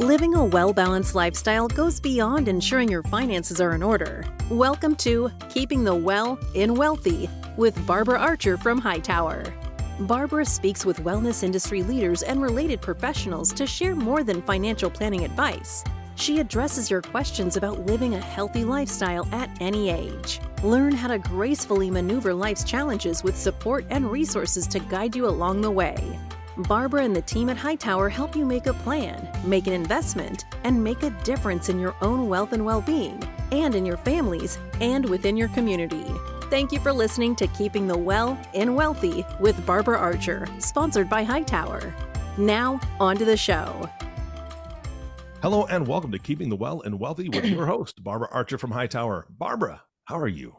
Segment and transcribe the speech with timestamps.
[0.00, 4.24] Living a well balanced lifestyle goes beyond ensuring your finances are in order.
[4.48, 7.28] Welcome to Keeping the Well in Wealthy
[7.58, 9.44] with Barbara Archer from Hightower.
[10.00, 15.22] Barbara speaks with wellness industry leaders and related professionals to share more than financial planning
[15.22, 15.84] advice.
[16.14, 20.40] She addresses your questions about living a healthy lifestyle at any age.
[20.64, 25.60] Learn how to gracefully maneuver life's challenges with support and resources to guide you along
[25.60, 26.18] the way.
[26.56, 30.82] Barbara and the team at Hightower help you make a plan, make an investment, and
[30.82, 35.08] make a difference in your own wealth and well being, and in your families, and
[35.08, 36.04] within your community.
[36.50, 41.22] Thank you for listening to Keeping the Well in Wealthy with Barbara Archer, sponsored by
[41.22, 41.94] Hightower.
[42.36, 43.88] Now, on to the show.
[45.42, 48.72] Hello, and welcome to Keeping the Well and Wealthy with your host, Barbara Archer from
[48.72, 49.26] Hightower.
[49.30, 50.56] Barbara, how are you?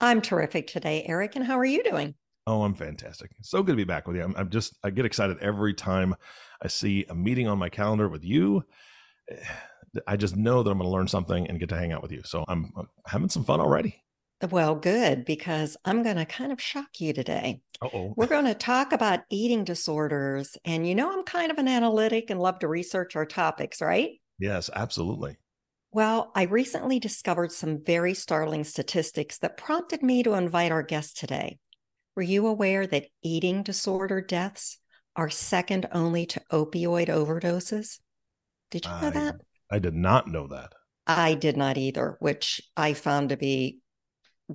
[0.00, 1.36] I'm terrific today, Eric.
[1.36, 2.14] And how are you doing?
[2.46, 3.30] Oh, I'm fantastic.
[3.40, 4.24] So good to be back with you.
[4.24, 6.16] I'm, I'm, just, I get excited every time
[6.60, 8.64] I see a meeting on my calendar with you.
[9.30, 9.36] Eh,
[10.06, 12.12] I just know that I'm going to learn something and get to hang out with
[12.12, 12.22] you.
[12.24, 14.02] So I'm, I'm having some fun already.
[14.50, 17.60] Well, good, because I'm going to kind of shock you today.
[17.80, 20.56] oh We're going to talk about eating disorders.
[20.64, 24.10] And you know, I'm kind of an analytic and love to research our topics, right?
[24.40, 25.36] Yes, absolutely.
[25.92, 31.18] Well, I recently discovered some very startling statistics that prompted me to invite our guest
[31.18, 31.58] today.
[32.16, 34.78] Were you aware that eating disorder deaths
[35.16, 37.98] are second only to opioid overdoses?
[38.70, 39.36] Did you know I, that?
[39.70, 40.72] I did not know that.
[41.06, 43.78] I did not either, which I found to be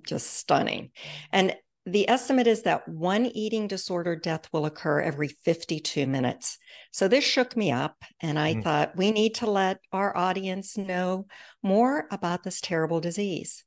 [0.06, 0.92] just stunning.
[1.32, 6.58] And the estimate is that one eating disorder death will occur every 52 minutes.
[6.92, 8.64] So this shook me up, and I mm.
[8.64, 11.28] thought we need to let our audience know
[11.64, 13.64] more about this terrible disease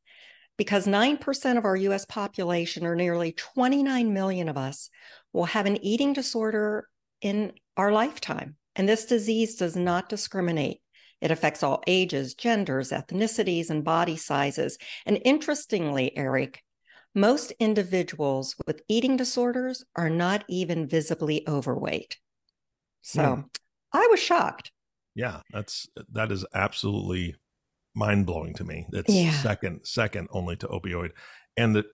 [0.61, 4.91] because 9% of our US population, or nearly 29 million of us,
[5.33, 6.86] will have an eating disorder
[7.22, 8.56] in our lifetime.
[8.77, 10.83] And this disease does not discriminate.
[11.22, 14.77] It affects all ages, genders, ethnicities, and body sizes.
[15.07, 16.62] And interestingly, Eric,
[17.14, 22.18] most individuals with eating disorders are not even visibly overweight.
[23.01, 23.45] So mm.
[23.95, 24.73] I was shocked.
[25.14, 27.36] Yeah, that's that is absolutely
[28.00, 28.86] mind blowing to me.
[28.90, 29.30] That's yeah.
[29.30, 31.11] second, second only to opioid.
[31.56, 31.86] And that,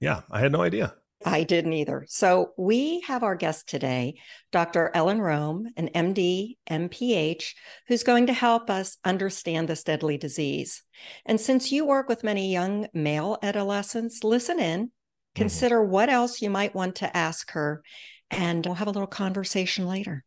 [0.00, 0.94] yeah, I had no idea.
[1.26, 2.04] I didn't either.
[2.08, 4.16] So we have our guest today,
[4.52, 4.90] Dr.
[4.94, 7.54] Ellen Rome, an MD, MPH,
[7.88, 10.82] who's going to help us understand this deadly disease.
[11.24, 14.88] And since you work with many young male adolescents, listen in, mm-hmm.
[15.34, 15.92] consider mm-hmm.
[15.92, 17.82] what else you might want to ask her,
[18.30, 20.24] and we'll have a little conversation later.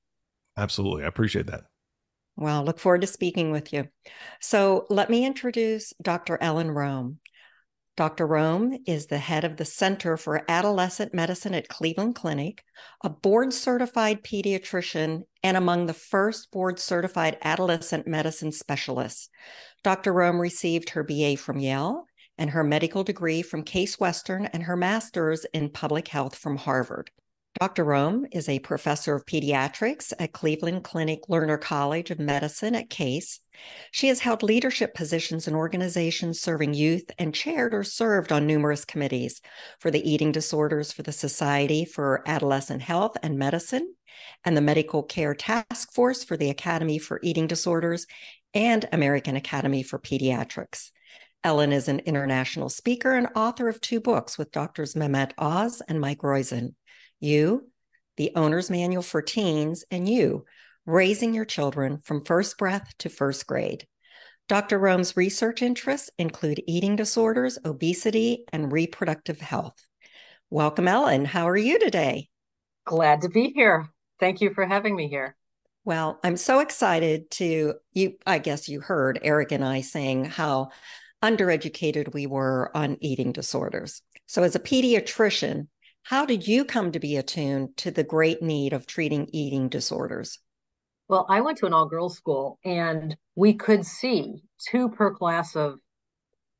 [0.58, 1.04] Absolutely.
[1.04, 1.66] I appreciate that.
[2.38, 3.88] Well, look forward to speaking with you.
[4.40, 6.38] So, let me introduce Dr.
[6.40, 7.20] Ellen Rome.
[7.98, 8.28] Dr.
[8.28, 12.64] Rome is the head of the Center for Adolescent Medicine at Cleveland Clinic,
[13.04, 19.30] a board certified pediatrician, and among the first board certified adolescent medicine specialists.
[19.84, 20.14] Dr.
[20.14, 22.06] Rome received her BA from Yale
[22.38, 27.10] and her medical degree from Case Western and her master's in public health from Harvard.
[27.60, 27.86] Dr.
[27.86, 33.40] Rome is a professor of pediatrics at Cleveland Clinic Lerner College of Medicine at Case.
[33.90, 38.86] She has held leadership positions in organizations serving youth and chaired or served on numerous
[38.86, 39.42] committees
[39.80, 43.96] for the Eating Disorders for the Society for Adolescent Health and Medicine
[44.46, 48.06] and the Medical Care Task Force for the Academy for Eating Disorders
[48.54, 50.92] and American Academy for Pediatrics.
[51.44, 56.00] Ellen is an international speaker and author of two books with doctors Mehmet Oz and
[56.00, 56.76] Mike Roizen
[57.20, 57.70] you,
[58.18, 60.46] the owner's manual for teens, and you,
[60.86, 63.86] raising your children from first breath to first grade.
[64.48, 64.80] Dr.
[64.80, 69.76] Rome's research interests include eating disorders, obesity, and reproductive health.
[70.50, 71.26] Welcome, Ellen.
[71.26, 72.30] How are you today?
[72.86, 73.90] Glad to be here.
[74.20, 75.36] Thank you for having me here.
[75.84, 78.14] Well, I'm so excited to you.
[78.26, 80.70] I guess you heard Eric and I saying how
[81.22, 84.02] undereducated we were on eating disorders.
[84.26, 85.68] So, as a pediatrician,
[86.08, 90.40] how did you come to be attuned to the great need of treating eating disorders?
[91.10, 95.58] Well, I went to an all girls school and we could see two per class
[95.58, 95.80] of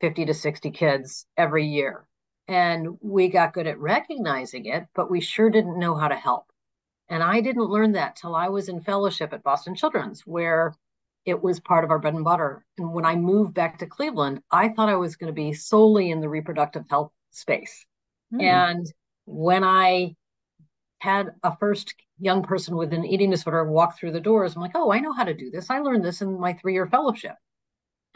[0.02, 2.10] 50 to 60 kids every year.
[2.50, 6.48] And we got good at recognizing it, but we sure didn't know how to help.
[7.08, 10.76] And I didn't learn that till I was in fellowship at Boston Children's, where
[11.24, 12.66] it was part of our bread and butter.
[12.78, 16.12] And when I moved back to Cleveland, I thought I was going to be solely
[16.12, 17.86] in the reproductive health space.
[18.34, 18.42] Mm.
[18.44, 18.94] And
[19.28, 20.16] when I
[21.00, 24.72] had a first young person with an eating disorder walk through the doors, I'm like,
[24.74, 25.70] oh, I know how to do this.
[25.70, 27.36] I learned this in my three year fellowship.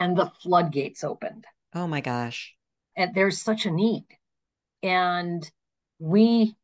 [0.00, 1.44] And the floodgates opened.
[1.74, 2.54] Oh my gosh.
[2.96, 4.04] And there's such a need.
[4.82, 5.48] And
[6.00, 6.56] we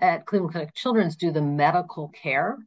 [0.00, 2.58] at Cleveland Clinic Children's do the medical care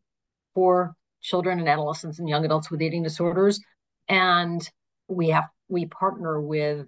[0.53, 3.59] for children and adolescents and young adults with eating disorders.
[4.07, 4.61] And
[5.07, 6.87] we have we partner with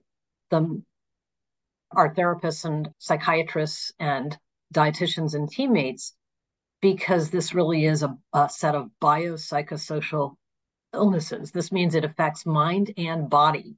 [0.52, 0.82] the
[1.96, 4.38] our therapists and psychiatrists and
[4.74, 6.14] dietitians and teammates
[6.82, 10.36] because this really is a, a set of biopsychosocial
[10.94, 11.52] illnesses.
[11.52, 13.76] This means it affects mind and body.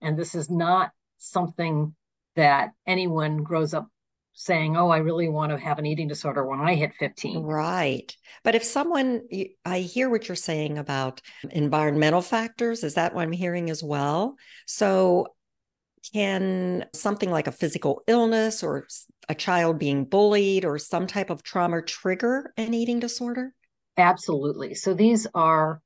[0.00, 1.94] And this is not something
[2.36, 3.88] that anyone grows up
[4.34, 7.42] saying, Oh, I really want to have an eating disorder when I hit 15.
[7.42, 8.14] Right.
[8.44, 9.22] But if someone,
[9.64, 11.20] I hear what you're saying about
[11.50, 12.82] environmental factors.
[12.82, 14.36] Is that what I'm hearing as well?
[14.66, 15.28] So,
[16.12, 18.86] can something like a physical illness or
[19.28, 23.54] a child being bullied or some type of trauma trigger an eating disorder?
[23.96, 24.74] Absolutely.
[24.74, 25.80] So, these are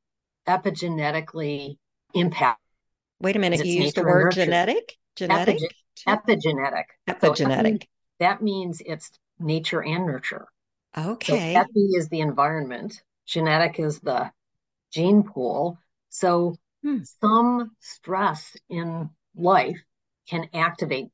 [0.47, 1.77] epigenetically
[2.15, 2.63] impacted.
[3.21, 4.97] Wait a minute, you used the word genetic?
[5.17, 5.59] Genetic?
[6.07, 6.85] Epi- epigenetic.
[7.09, 7.83] Epigenetic.
[7.83, 7.89] So
[8.21, 10.47] that means it's nature and nurture.
[10.97, 11.55] Okay.
[11.55, 14.31] So epi is the environment, genetic is the
[14.93, 15.79] gene pool.
[16.09, 16.99] So hmm.
[17.21, 19.83] some stress in life
[20.29, 21.09] can activate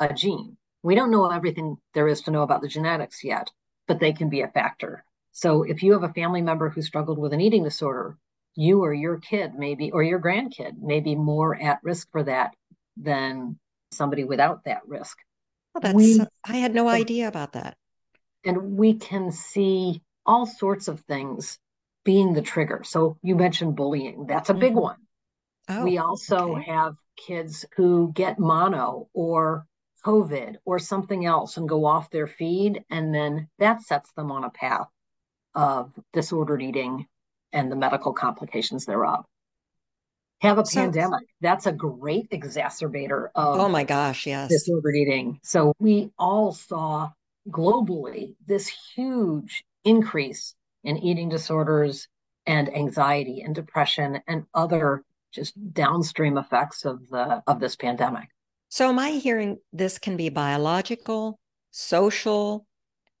[0.00, 0.56] a gene.
[0.82, 3.50] We don't know everything there is to know about the genetics yet,
[3.86, 5.04] but they can be a factor.
[5.32, 8.16] So if you have a family member who struggled with an eating disorder,
[8.54, 12.54] you or your kid maybe or your grandkid may be more at risk for that
[12.96, 13.58] than
[13.92, 15.16] somebody without that risk.
[15.74, 17.76] Well, that's we, I had no idea about that.
[18.44, 21.58] And we can see all sorts of things
[22.04, 22.82] being the trigger.
[22.84, 24.26] So you mentioned bullying.
[24.26, 24.80] That's a big mm-hmm.
[24.80, 24.96] one.
[25.68, 26.70] Oh, we also okay.
[26.70, 29.66] have kids who get mono or
[30.04, 32.84] COVID or something else and go off their feed.
[32.90, 34.88] And then that sets them on a path
[35.54, 37.06] of disordered eating
[37.52, 39.24] and the medical complications thereof.
[40.40, 41.22] Have a so, pandemic.
[41.40, 44.48] That's a great exacerbator of oh my gosh, yes.
[44.48, 45.38] Disordered eating.
[45.44, 47.10] So we all saw
[47.48, 52.08] globally this huge increase in eating disorders
[52.44, 58.28] and anxiety and depression and other just downstream effects of the of this pandemic.
[58.68, 61.38] So am I hearing this can be biological,
[61.70, 62.66] social,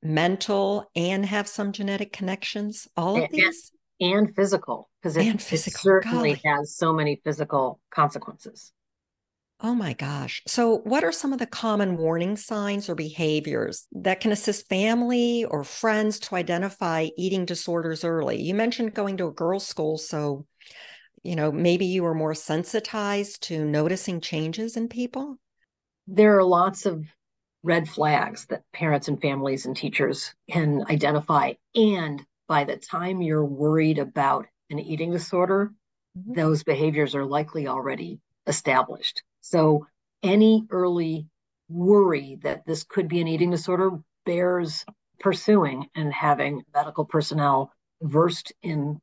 [0.02, 2.88] mental, and have some genetic connections?
[2.96, 3.72] All of and, these?
[4.00, 6.40] And physical, because it, it, certainly Golly.
[6.44, 8.72] has so many physical consequences.
[9.64, 10.42] Oh my gosh.
[10.48, 15.44] So, what are some of the common warning signs or behaviors that can assist family
[15.44, 18.42] or friends to identify eating disorders early?
[18.42, 19.98] You mentioned going to a girls' school.
[19.98, 20.46] So,
[21.22, 25.38] you know, maybe you were more sensitized to noticing changes in people?
[26.06, 27.04] There are lots of
[27.62, 31.52] red flags that parents and families and teachers can identify.
[31.74, 35.72] And by the time you're worried about an eating disorder,
[36.18, 36.34] mm-hmm.
[36.34, 39.22] those behaviors are likely already established.
[39.40, 39.86] So,
[40.24, 41.26] any early
[41.68, 43.90] worry that this could be an eating disorder
[44.24, 44.84] bears
[45.18, 47.72] pursuing and having medical personnel
[48.02, 49.00] versed in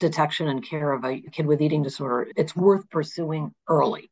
[0.00, 4.10] detection and care of a kid with eating disorder, it's worth pursuing early.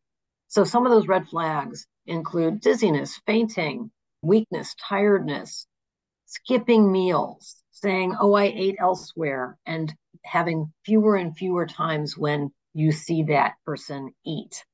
[0.48, 3.90] So some of those red flags include dizziness, fainting,
[4.22, 5.66] weakness, tiredness,
[6.26, 9.92] skipping meals, saying, oh, I ate elsewhere, and
[10.24, 14.64] having fewer and fewer times when you see that person eat.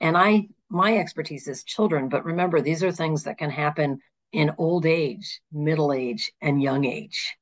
[0.00, 3.98] And I, my expertise is children, but remember, these are things that can happen
[4.32, 7.36] in old age, middle age, and young age.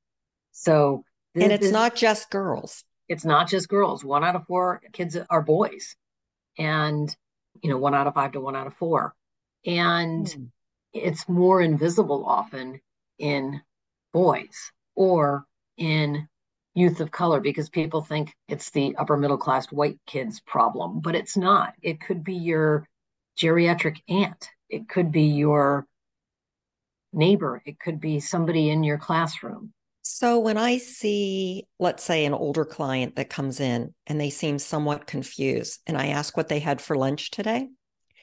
[0.52, 1.04] So,
[1.34, 4.04] and it's not just girls it's not just girls.
[4.04, 5.96] One out of four kids are boys,
[6.58, 7.14] and
[7.62, 9.14] you know, one out of five to one out of four,
[9.66, 10.48] and mm.
[10.92, 12.80] it's more invisible often
[13.18, 13.60] in
[14.12, 15.44] boys or
[15.76, 16.28] in
[16.74, 21.14] youth of color because people think it's the upper middle class white kids problem, but
[21.14, 21.74] it's not.
[21.82, 22.88] It could be your
[23.38, 24.48] geriatric aunt.
[24.68, 25.86] It could be your
[27.12, 27.62] neighbor.
[27.64, 29.72] It could be somebody in your classroom.
[30.06, 34.58] So when I see, let's say, an older client that comes in and they seem
[34.58, 37.68] somewhat confused, and I ask what they had for lunch today,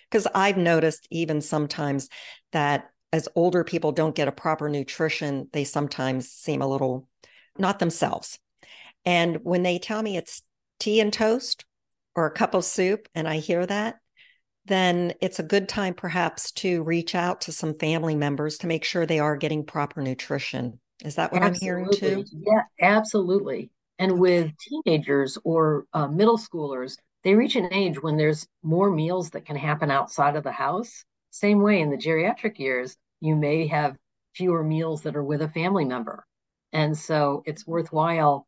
[0.10, 2.08] because I've noticed even sometimes
[2.52, 7.08] that as older people don't get a proper nutrition, they sometimes seem a little
[7.58, 8.38] not themselves.
[9.04, 10.44] And when they tell me it's
[10.80, 11.66] tea and toast
[12.16, 13.96] or a cup of soup, and I hear that,
[14.66, 18.84] then it's a good time perhaps to reach out to some family members to make
[18.84, 20.80] sure they are getting proper nutrition.
[21.04, 21.84] Is that what absolutely.
[21.84, 22.44] I'm hearing too?
[22.46, 23.72] Yeah, absolutely.
[24.00, 29.30] And with teenagers or uh, middle schoolers, they reach an age when there's more meals
[29.32, 31.06] that can happen outside of the house.
[31.30, 33.98] Same way in the geriatric years, you may have
[34.34, 36.26] fewer meals that are with a family member.
[36.74, 38.48] And so it's worthwhile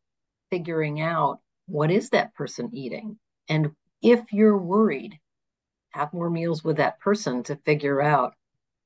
[0.49, 3.17] figuring out what is that person eating?
[3.49, 5.19] And if you're worried,
[5.89, 8.33] have more meals with that person to figure out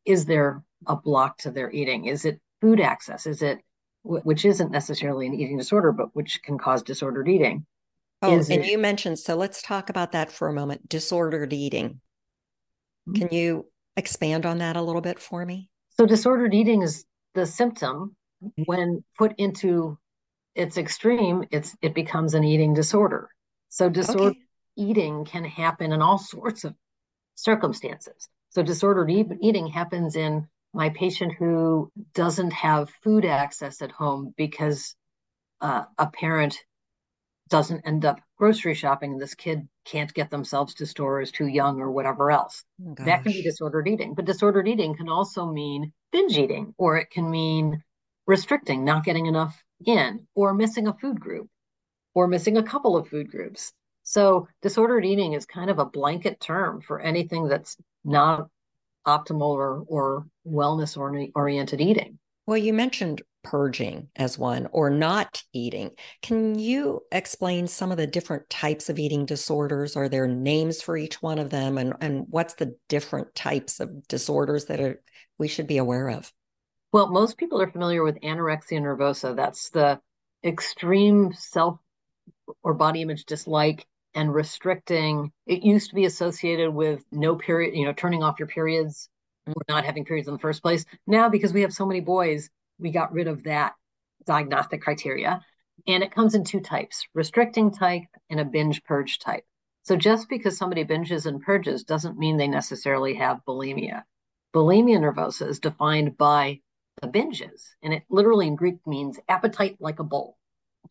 [0.05, 2.05] is there a block to their eating?
[2.05, 3.27] Is it food access?
[3.27, 3.59] Is it
[4.07, 7.65] which isn't necessarily an eating disorder, but which can cause disordered eating.
[8.21, 11.99] Oh, and it, you mentioned, so let's talk about that for a moment disordered eating.
[13.07, 13.13] Mm-hmm.
[13.13, 15.69] Can you expand on that a little bit for me?
[15.89, 18.15] So, disordered eating is the symptom
[18.65, 19.97] when put into
[20.55, 23.29] its extreme, it's it becomes an eating disorder.
[23.69, 24.39] So, disordered okay.
[24.77, 26.73] eating can happen in all sorts of
[27.35, 28.29] circumstances.
[28.49, 34.33] So, disordered e- eating happens in my patient who doesn't have food access at home
[34.37, 34.95] because
[35.61, 36.63] uh, a parent
[37.49, 41.79] doesn't end up grocery shopping and this kid can't get themselves to stores too young
[41.79, 42.63] or whatever else.
[42.85, 46.97] Oh, that can be disordered eating but disordered eating can also mean binge eating or
[46.97, 47.81] it can mean
[48.25, 51.47] restricting not getting enough in or missing a food group
[52.13, 53.73] or missing a couple of food groups.
[54.03, 58.49] So disordered eating is kind of a blanket term for anything that's not
[59.07, 60.97] optimal or, or wellness
[61.35, 65.91] oriented eating well you mentioned purging as one or not eating.
[66.21, 69.95] Can you explain some of the different types of eating disorders?
[69.95, 71.77] Are there names for each one of them?
[71.77, 75.01] And, and what's the different types of disorders that are,
[75.37, 76.33] we should be aware of?
[76.91, 79.33] Well, most people are familiar with anorexia nervosa.
[79.33, 80.01] That's the
[80.43, 81.79] extreme self
[82.63, 85.31] or body image dislike and restricting.
[85.45, 89.09] It used to be associated with no period, you know, turning off your periods
[89.47, 90.85] or not having periods in the first place.
[91.05, 92.49] Now, because we have so many boys,
[92.79, 93.73] we got rid of that
[94.25, 95.41] diagnostic criteria.
[95.87, 99.45] And it comes in two types restricting type and a binge purge type.
[99.83, 104.03] So just because somebody binges and purges doesn't mean they necessarily have bulimia.
[104.53, 106.59] Bulimia nervosa is defined by
[107.01, 110.37] the binges, and it literally in Greek means appetite like a bull.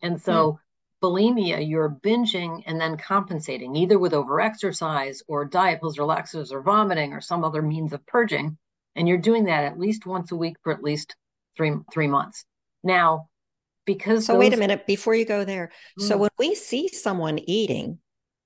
[0.01, 0.57] And so mm.
[1.01, 6.61] Bulimia, you're binging and then compensating either with overexercise or diet pills or laxatives or
[6.61, 8.57] vomiting or some other means of purging.
[8.95, 11.15] And you're doing that at least once a week for at least
[11.55, 12.45] three three months.
[12.83, 13.29] Now,
[13.85, 14.39] because so those...
[14.39, 15.71] wait a minute before you go there.
[15.99, 16.07] Mm.
[16.07, 17.99] So when we see someone eating,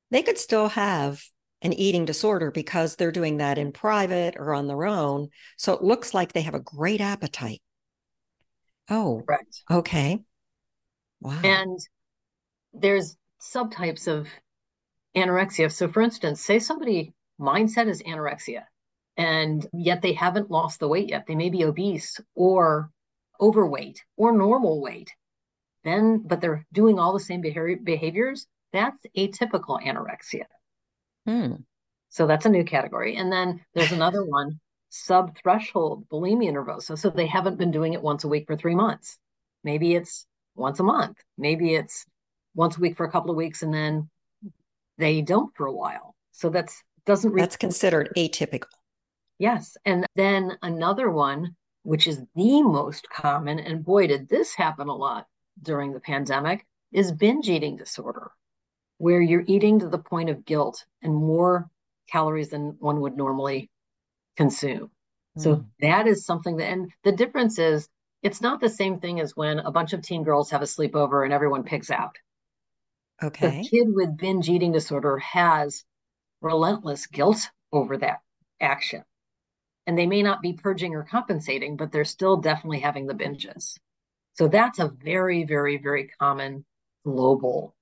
[0.09, 1.23] they could still have
[1.61, 5.29] an eating disorder because they're doing that in private or on their own.
[5.57, 7.61] So it looks like they have a great appetite.
[8.89, 9.63] Oh, correct.
[9.69, 10.19] Okay.
[11.21, 11.39] Wow.
[11.43, 11.79] And
[12.73, 14.27] there's subtypes of
[15.15, 15.71] anorexia.
[15.71, 18.63] So, for instance, say somebody mindset is anorexia,
[19.17, 21.25] and yet they haven't lost the weight yet.
[21.27, 22.89] They may be obese or
[23.39, 25.11] overweight or normal weight,
[25.83, 30.45] then, but they're doing all the same behavior, behaviors, that's atypical anorexia.
[31.25, 31.55] Hmm.
[32.09, 33.15] So that's a new category.
[33.15, 34.59] And then there's another one,
[34.89, 36.97] sub-threshold bulimia nervosa.
[36.97, 39.17] So they haven't been doing it once a week for three months.
[39.63, 40.25] Maybe it's
[40.55, 41.17] once a month.
[41.37, 42.05] Maybe it's
[42.55, 44.09] once a week for a couple of weeks and then
[44.97, 46.15] they don't for a while.
[46.31, 48.69] So that's doesn't re- that's considered atypical.
[49.39, 49.75] Yes.
[49.85, 54.95] And then another one which is the most common, and boy, did this happen a
[54.95, 55.27] lot
[55.61, 58.31] during the pandemic, is binge eating disorder,
[58.97, 61.69] where you're eating to the point of guilt and more
[62.09, 63.69] calories than one would normally
[64.35, 64.91] consume.
[65.37, 65.41] Mm.
[65.41, 65.61] So hmm.
[65.79, 67.87] that is something that, and the difference is
[68.21, 71.23] it's not the same thing as when a bunch of teen girls have a sleepover
[71.23, 72.15] and everyone pigs out.
[73.23, 73.61] Okay.
[73.61, 75.83] The kid with binge eating disorder has
[76.41, 78.21] relentless guilt over that
[78.59, 79.03] action
[79.87, 83.77] and they may not be purging or compensating, but they're still definitely having the binges.
[84.33, 86.65] So that's a very, very, very common
[87.03, 87.75] global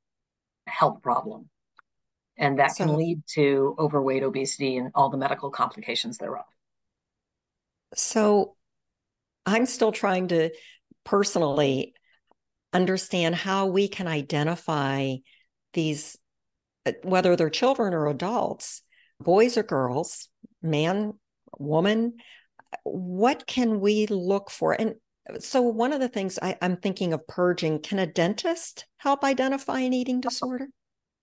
[0.66, 1.50] health problem.
[2.38, 6.46] And that so, can lead to overweight, obesity, and all the medical complications thereof.
[7.96, 8.56] So
[9.46, 10.52] I'm still trying to
[11.04, 11.94] personally
[12.74, 15.16] understand how we can identify
[15.74, 16.18] these,
[16.86, 18.82] uh, whether they're children or adults,
[19.20, 20.30] boys or girls,
[20.62, 21.14] man
[21.58, 22.14] woman
[22.84, 24.74] what can we look for?
[24.74, 24.96] And
[25.40, 29.80] so one of the things I, am thinking of purging can a dentist help identify
[29.80, 30.68] an eating disorder?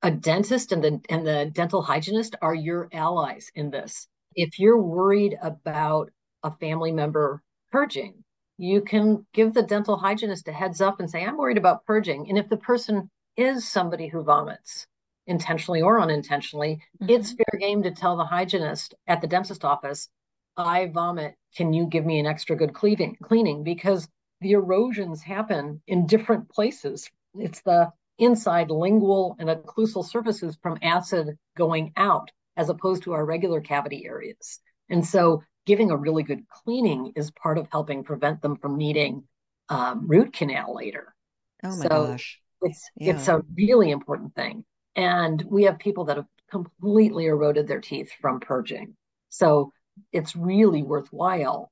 [0.03, 4.07] A dentist and the and the dental hygienist are your allies in this.
[4.35, 6.11] If you're worried about
[6.43, 8.23] a family member purging
[8.59, 12.29] you can give the dental hygienist a heads up and say i'm worried about purging
[12.29, 14.87] and if the person is somebody who vomits
[15.27, 17.11] intentionally or unintentionally mm-hmm.
[17.11, 20.09] it's fair game to tell the hygienist at the dentist office
[20.57, 21.35] I vomit.
[21.55, 23.17] Can you give me an extra good cleaning?
[23.23, 24.09] Cleaning because
[24.41, 27.11] the erosions happen in different places.
[27.35, 33.25] It's the inside lingual and occlusal surfaces from acid going out, as opposed to our
[33.25, 34.61] regular cavity areas.
[34.89, 39.25] And so, giving a really good cleaning is part of helping prevent them from needing
[39.69, 41.15] um, root canal later.
[41.63, 42.41] Oh my so gosh!
[42.63, 43.13] It's yeah.
[43.13, 48.11] it's a really important thing, and we have people that have completely eroded their teeth
[48.21, 48.97] from purging.
[49.29, 49.73] So
[50.13, 51.71] it's really worthwhile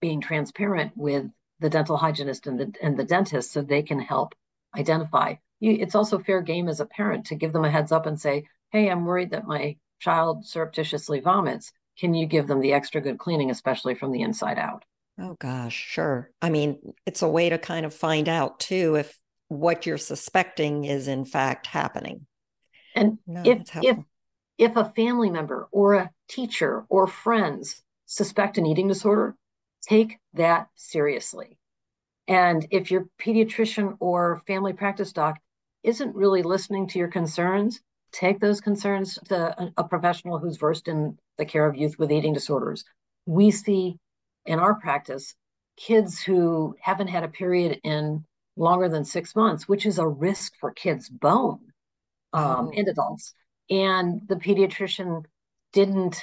[0.00, 1.26] being transparent with
[1.60, 4.34] the dental hygienist and the and the dentist so they can help
[4.76, 5.34] identify.
[5.60, 8.46] It's also fair game as a parent to give them a heads up and say,
[8.70, 11.72] "Hey, I'm worried that my child surreptitiously vomits.
[11.98, 14.84] Can you give them the extra good cleaning, especially from the inside out?"
[15.18, 16.30] Oh gosh, sure.
[16.40, 19.18] I mean, it's a way to kind of find out too if
[19.48, 22.26] what you're suspecting is in fact happening.
[22.94, 23.98] And no, if if
[24.58, 29.36] if a family member or a teacher or friends suspect an eating disorder,
[29.82, 31.58] take that seriously.
[32.28, 35.38] And if your pediatrician or family practice doc
[35.82, 37.80] isn't really listening to your concerns,
[38.12, 42.34] take those concerns to a, professional who's versed in the care of youth with eating
[42.34, 42.84] disorders.
[43.26, 43.98] We see
[44.44, 45.34] in our practice
[45.76, 48.24] kids who haven't had a period in
[48.56, 51.60] longer than six months, which is a risk for kids' bone
[52.32, 52.72] um, oh.
[52.76, 53.34] and adults.
[53.70, 55.24] And the pediatrician
[55.72, 56.22] didn't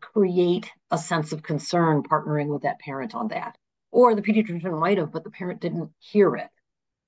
[0.00, 3.56] create a sense of concern partnering with that parent on that.
[3.90, 6.48] Or the pediatrician might have, but the parent didn't hear it.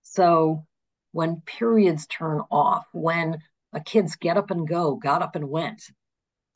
[0.02, 0.67] So
[1.12, 3.38] when periods turn off, when
[3.73, 5.83] a kid's get up and go, got up and went.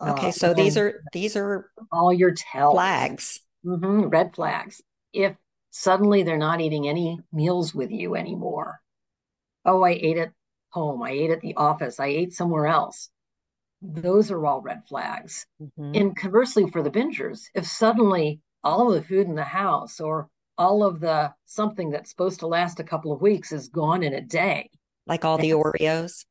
[0.01, 4.83] Okay, uh, so these are these are all your tell flags, mm-hmm, red flags.
[5.13, 5.37] If
[5.71, 8.81] suddenly they're not eating any meals with you anymore,
[9.65, 10.33] oh, I ate at
[10.71, 13.11] home, I ate at the office, I ate somewhere else
[13.83, 15.47] those are all red flags.
[15.61, 15.95] Mm-hmm.
[15.95, 20.29] And conversely, for the bingers, if suddenly all of the food in the house or
[20.59, 24.15] all of the something that's supposed to last a couple of weeks is gone in
[24.15, 24.71] a day,
[25.07, 26.25] like all the Oreos,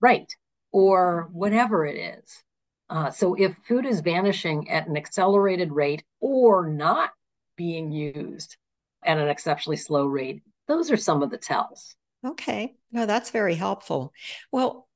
[0.00, 0.30] right,
[0.72, 2.42] or whatever it is.
[2.90, 7.10] Uh, so if food is vanishing at an accelerated rate or not
[7.56, 8.56] being used
[9.04, 11.94] at an exceptionally slow rate, those are some of the tells.
[12.26, 12.74] Okay.
[12.92, 14.12] No, that's very helpful.
[14.52, 14.88] Well,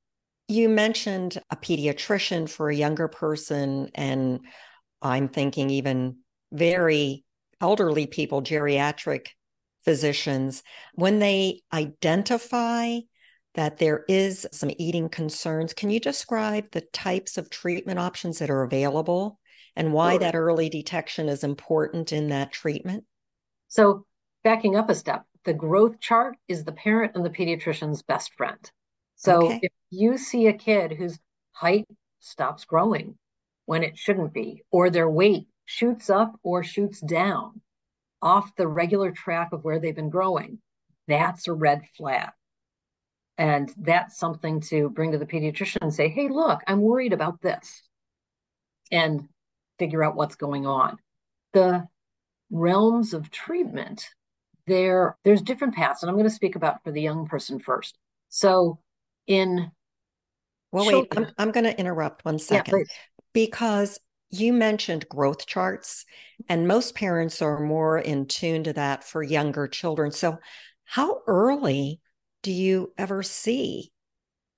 [0.47, 4.41] you mentioned a pediatrician for a younger person, and
[5.01, 6.17] I'm thinking even
[6.51, 7.23] very
[7.61, 9.27] elderly people, geriatric
[9.83, 10.63] physicians,
[10.93, 12.99] when they identify
[13.55, 18.49] that there is some eating concerns, can you describe the types of treatment options that
[18.49, 19.39] are available
[19.75, 20.19] and why sure.
[20.19, 23.05] that early detection is important in that treatment?
[23.67, 24.05] So,
[24.43, 28.71] backing up a step, the growth chart is the parent and the pediatrician's best friend.
[29.15, 29.59] So, okay.
[29.63, 31.19] if you see a kid whose
[31.51, 31.85] height
[32.19, 33.17] stops growing
[33.65, 37.61] when it shouldn't be, or their weight shoots up or shoots down
[38.23, 40.57] off the regular track of where they've been growing,
[41.07, 42.31] that's a red flag.
[43.37, 47.39] And that's something to bring to the pediatrician and say, hey, look, I'm worried about
[47.41, 47.83] this,
[48.91, 49.29] and
[49.77, 50.97] figure out what's going on.
[51.53, 51.87] The
[52.49, 54.09] realms of treatment,
[54.65, 57.95] there, there's different paths, and I'm going to speak about for the young person first.
[58.29, 58.79] So,
[59.27, 59.71] in
[60.71, 62.83] well, wait, I'm, I'm going to interrupt one second yeah,
[63.33, 63.99] because
[64.29, 66.05] you mentioned growth charts,
[66.47, 70.11] and most parents are more in tune to that for younger children.
[70.11, 70.39] So,
[70.85, 71.99] how early
[72.41, 73.91] do you ever see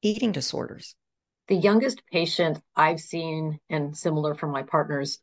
[0.02, 0.96] eating disorders?
[1.48, 5.20] The youngest patient I've seen, and similar for my partners,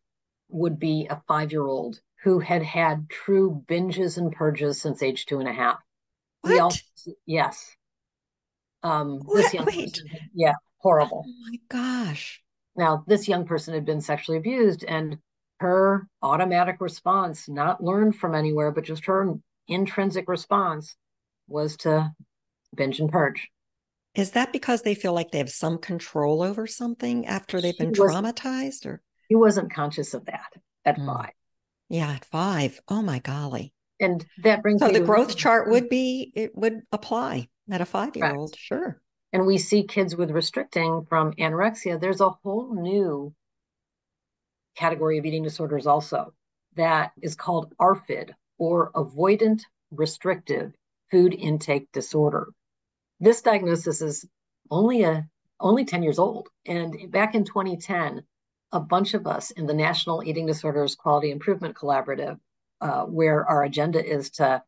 [0.48, 5.26] would be a five year old who had had true binges and purges since age
[5.26, 5.78] two and a half.
[6.42, 6.60] What?
[6.60, 6.80] Also,
[7.26, 7.74] yes.
[8.82, 9.36] Um, what?
[9.42, 9.92] this young Wait.
[9.92, 11.24] person, yeah, horrible.
[11.26, 12.42] Oh my gosh.
[12.78, 15.18] Now, this young person had been sexually abused, and
[15.58, 19.34] her automatic response, not learned from anywhere, but just her
[19.66, 20.94] intrinsic response,
[21.48, 22.12] was to
[22.76, 23.50] binge and purge.
[24.14, 27.92] Is that because they feel like they have some control over something after they've been
[27.92, 30.52] traumatized or he wasn't conscious of that
[30.84, 31.06] at mm.
[31.06, 31.32] five.
[31.88, 32.80] Yeah, at five.
[32.88, 33.72] Oh my golly.
[34.00, 38.16] And that brings so the growth chart would be it would apply at a five
[38.16, 39.00] year old, sure
[39.32, 43.34] and we see kids with restricting from anorexia, there's a whole new
[44.76, 46.32] category of eating disorders also
[46.76, 50.72] that is called ARFID or avoidant restrictive
[51.10, 52.48] food intake disorder.
[53.20, 54.24] This diagnosis is
[54.70, 55.26] only a
[55.60, 58.22] only 10 years old and back in 2010
[58.70, 62.38] a bunch of us in the National Eating Disorders Quality Improvement Collaborative
[62.80, 64.62] uh, where our agenda is to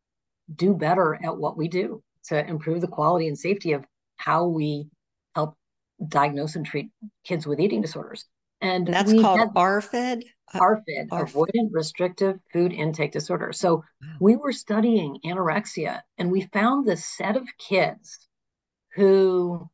[0.56, 3.84] do better at what we do to improve the quality and safety of
[4.20, 4.86] how we
[5.34, 5.56] help
[6.08, 6.90] diagnose and treat
[7.24, 8.26] kids with eating disorders.
[8.60, 10.24] And, and that's called ARFID?
[10.54, 13.52] ARFID, uh, avoidant restrictive food intake disorder.
[13.52, 14.08] So wow.
[14.20, 18.28] we were studying anorexia and we found this set of kids
[18.94, 19.70] who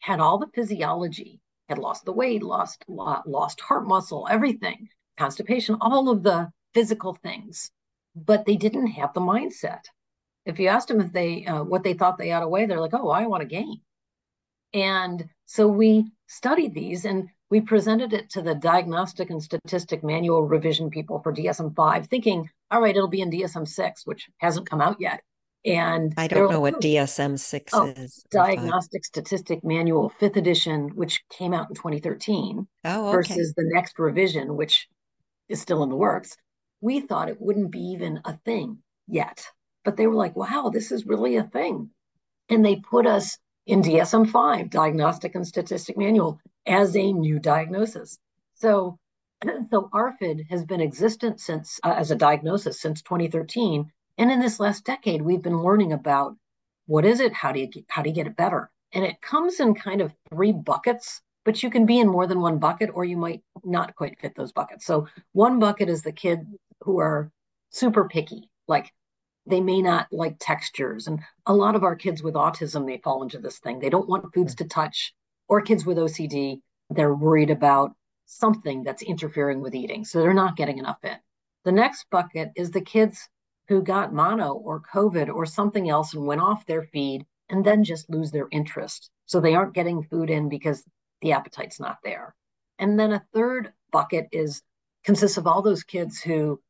[0.00, 6.08] had all the physiology, had lost the weight, lost lost heart muscle, everything, constipation, all
[6.08, 7.70] of the physical things,
[8.16, 9.82] but they didn't have the mindset
[10.46, 12.80] if you asked them if they uh, what they thought they ought to weigh, they're
[12.80, 13.80] like, "Oh, I want to gain."
[14.72, 20.42] And so we studied these, and we presented it to the diagnostic and statistic manual
[20.42, 24.68] revision people for DSM 5, thinking, all right, it'll be in DSM 6, which hasn't
[24.68, 25.20] come out yet.
[25.64, 28.24] And I don't know like, what DSM 6 oh, is.
[28.30, 33.16] Diagnostic Statistic Manual, fifth edition, which came out in 2013, oh, okay.
[33.16, 34.88] versus the next revision, which
[35.48, 36.36] is still in the works.
[36.80, 39.46] We thought it wouldn't be even a thing yet.
[39.84, 41.90] But they were like, wow, this is really a thing.
[42.48, 48.18] And they put us in DSM 5, Diagnostic and Statistic Manual, as a new diagnosis.
[48.54, 48.98] So,
[49.70, 54.60] so ARFID has been existent since uh, as a diagnosis since 2013 and in this
[54.60, 56.36] last decade, we've been learning about
[56.86, 57.32] what is it?
[57.32, 58.70] How do you get, how do you get it better?
[58.92, 62.40] And it comes in kind of three buckets, but you can be in more than
[62.40, 64.86] one bucket, or you might not quite fit those buckets.
[64.86, 66.46] So one bucket is the kid
[66.82, 67.30] who are
[67.70, 68.92] super picky, like
[69.46, 71.06] they may not like textures.
[71.06, 73.78] And a lot of our kids with autism, they fall into this thing.
[73.78, 74.58] They don't want foods mm.
[74.58, 75.14] to touch,
[75.48, 77.92] or kids with OCD, they're worried about
[78.26, 80.04] something that's interfering with eating.
[80.04, 81.16] So they're not getting enough in.
[81.64, 83.28] The next bucket is the kids
[83.68, 87.84] who got mono or COVID or something else and went off their feed and then
[87.84, 89.10] just lose their interest.
[89.26, 90.84] So they aren't getting food in because
[91.22, 92.34] the appetite's not there.
[92.78, 94.62] And then a third bucket is
[95.04, 96.60] consists of all those kids who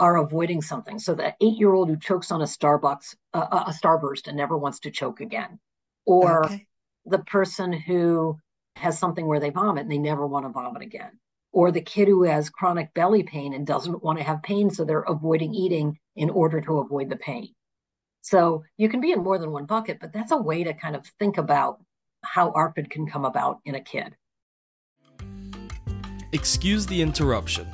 [0.00, 0.98] are avoiding something.
[0.98, 4.56] So the eight year old who chokes on a Starbucks, uh, a Starburst and never
[4.56, 5.60] wants to choke again,
[6.06, 6.66] or okay.
[7.04, 8.38] the person who
[8.76, 11.20] has something where they vomit and they never want to vomit again,
[11.52, 14.84] or the kid who has chronic belly pain and doesn't want to have pain, so
[14.84, 17.54] they're avoiding eating in order to avoid the pain.
[18.22, 20.96] So you can be in more than one bucket, but that's a way to kind
[20.96, 21.80] of think about
[22.22, 24.14] how ARFID can come about in a kid.
[26.32, 27.66] Excuse the interruption.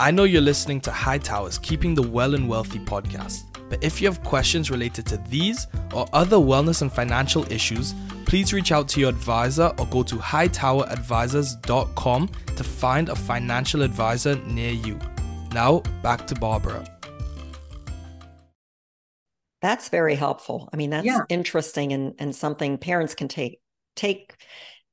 [0.00, 4.06] I know you're listening to Hightower's Keeping the Well and Wealthy podcast, but if you
[4.06, 9.00] have questions related to these or other wellness and financial issues, please reach out to
[9.00, 15.00] your advisor or go to hightoweradvisors.com to find a financial advisor near you.
[15.52, 16.86] Now, back to Barbara.
[19.60, 20.68] That's very helpful.
[20.72, 21.22] I mean, that's yeah.
[21.28, 23.58] interesting and, and something parents can take
[23.96, 24.36] take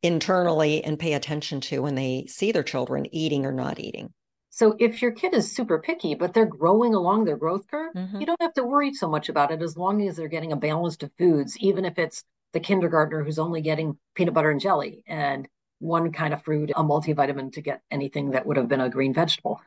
[0.02, 4.12] internally and pay attention to when they see their children eating or not eating.
[4.56, 8.22] So if your kid is super picky, but they're growing along their growth curve, mm-hmm.
[8.22, 10.56] you don't have to worry so much about it as long as they're getting a
[10.56, 15.04] balance of foods, even if it's the kindergartner who's only getting peanut butter and jelly
[15.08, 18.90] and one kind of fruit, a multivitamin to get anything that would have been a
[18.90, 19.60] green vegetable.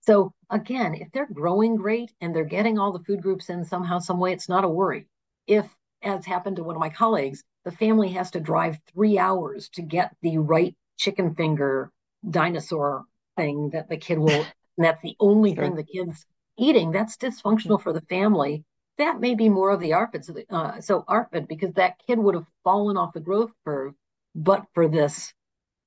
[0.00, 4.00] So again, if they're growing great and they're getting all the food groups in somehow,
[4.00, 5.06] some way, it's not a worry.
[5.46, 9.68] If, as happened to one of my colleagues, the family has to drive three hours
[9.74, 11.92] to get the right chicken finger
[12.28, 13.04] dinosaur
[13.36, 14.44] thing that the kid will,
[14.76, 15.64] and that's the only sure.
[15.64, 16.24] thing the kid's
[16.58, 18.64] eating, that's dysfunctional for the family
[18.98, 20.24] that may be more of the ARFID.
[20.24, 23.94] So, the, uh, so ARFID, because that kid would have fallen off the growth curve,
[24.34, 25.32] but for this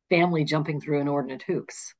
[0.10, 1.94] family jumping through inordinate hoops.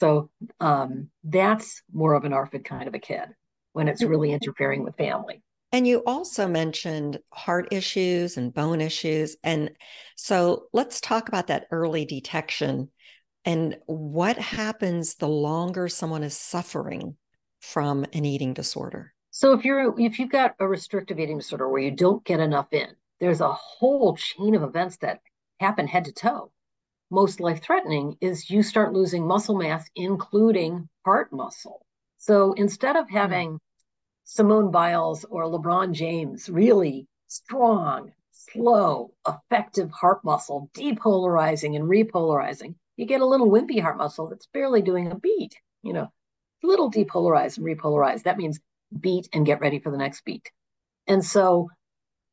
[0.00, 0.30] So
[0.60, 3.28] um, that's more of an ARFID kind of a kid
[3.72, 5.42] when it's really interfering with family.
[5.72, 9.36] And you also mentioned heart issues and bone issues.
[9.44, 9.70] And
[10.16, 12.90] so let's talk about that early detection
[13.44, 17.16] and what happens the longer someone is suffering
[17.60, 19.12] from an eating disorder.
[19.30, 22.72] So if you're if you've got a restrictive eating disorder where you don't get enough
[22.72, 22.88] in,
[23.20, 25.20] there's a whole chain of events that
[25.60, 26.50] happen head to toe.
[27.10, 31.84] Most life threatening is you start losing muscle mass, including heart muscle.
[32.18, 33.16] So instead of hmm.
[33.16, 33.58] having.
[34.24, 43.06] Simone Biles or LeBron James really strong, slow, effective heart muscle, depolarizing and repolarizing, you
[43.06, 46.12] get a little wimpy heart muscle that's barely doing a beat, you know,
[46.62, 48.24] a little depolarized and repolarized.
[48.24, 48.60] That means
[49.00, 50.50] beat and get ready for the next beat.
[51.06, 51.70] And so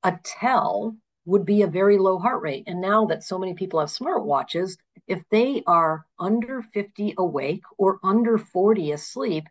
[0.03, 2.65] a tell would be a very low heart rate.
[2.67, 4.75] And now that so many people have smartwatches,
[5.07, 9.45] if they are under 50 awake or under 40 asleep,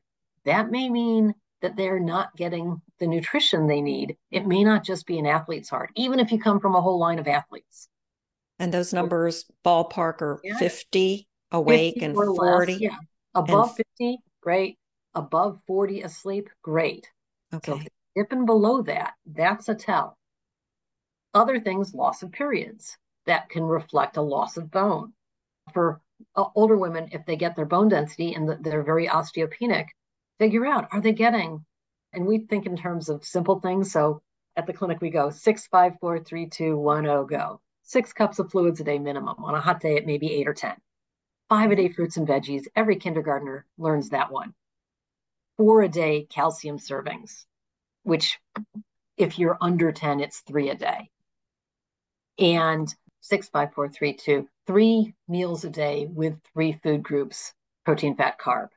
[0.45, 4.19] that may mean that they're not getting the nutrition they need.
[4.31, 6.99] It may not just be an athlete's heart, even if you come from a whole
[6.99, 7.89] line of athletes.
[8.59, 10.57] And those numbers, ballpark, are yeah.
[10.57, 12.73] 50 awake 50 and 40.
[12.73, 12.97] Less, yeah.
[13.35, 13.85] Above and...
[13.99, 14.79] 50, great
[15.17, 17.11] above 40 asleep, great.
[17.53, 17.73] Okay.
[17.73, 17.81] So
[18.15, 20.17] dipping below that, that's a tell.
[21.35, 25.13] Other things, loss of periods, that can reflect a loss of bone.
[25.73, 26.01] For
[26.37, 29.87] uh, older women, if they get their bone density and the, they're very osteopenic,
[30.39, 31.65] figure out are they getting,
[32.13, 33.91] and we think in terms of simple things.
[33.91, 34.23] So
[34.55, 37.61] at the clinic, we go six, five, four, three, two, one, oh, go.
[37.87, 39.37] Six cups of fluids a day minimum.
[39.45, 40.77] On a hot day, it may be eight or 10.
[41.49, 42.67] Five a day fruits and veggies.
[42.75, 44.55] Every kindergartner learns that one
[45.57, 47.45] four a day calcium servings,
[48.03, 48.39] which
[49.17, 51.11] if you're under 10, it's three a day.
[52.39, 58.69] And 65432, three meals a day with three food groups protein, fat, carb.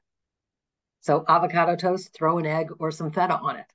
[1.02, 3.66] So avocado toast, throw an egg or some feta on it,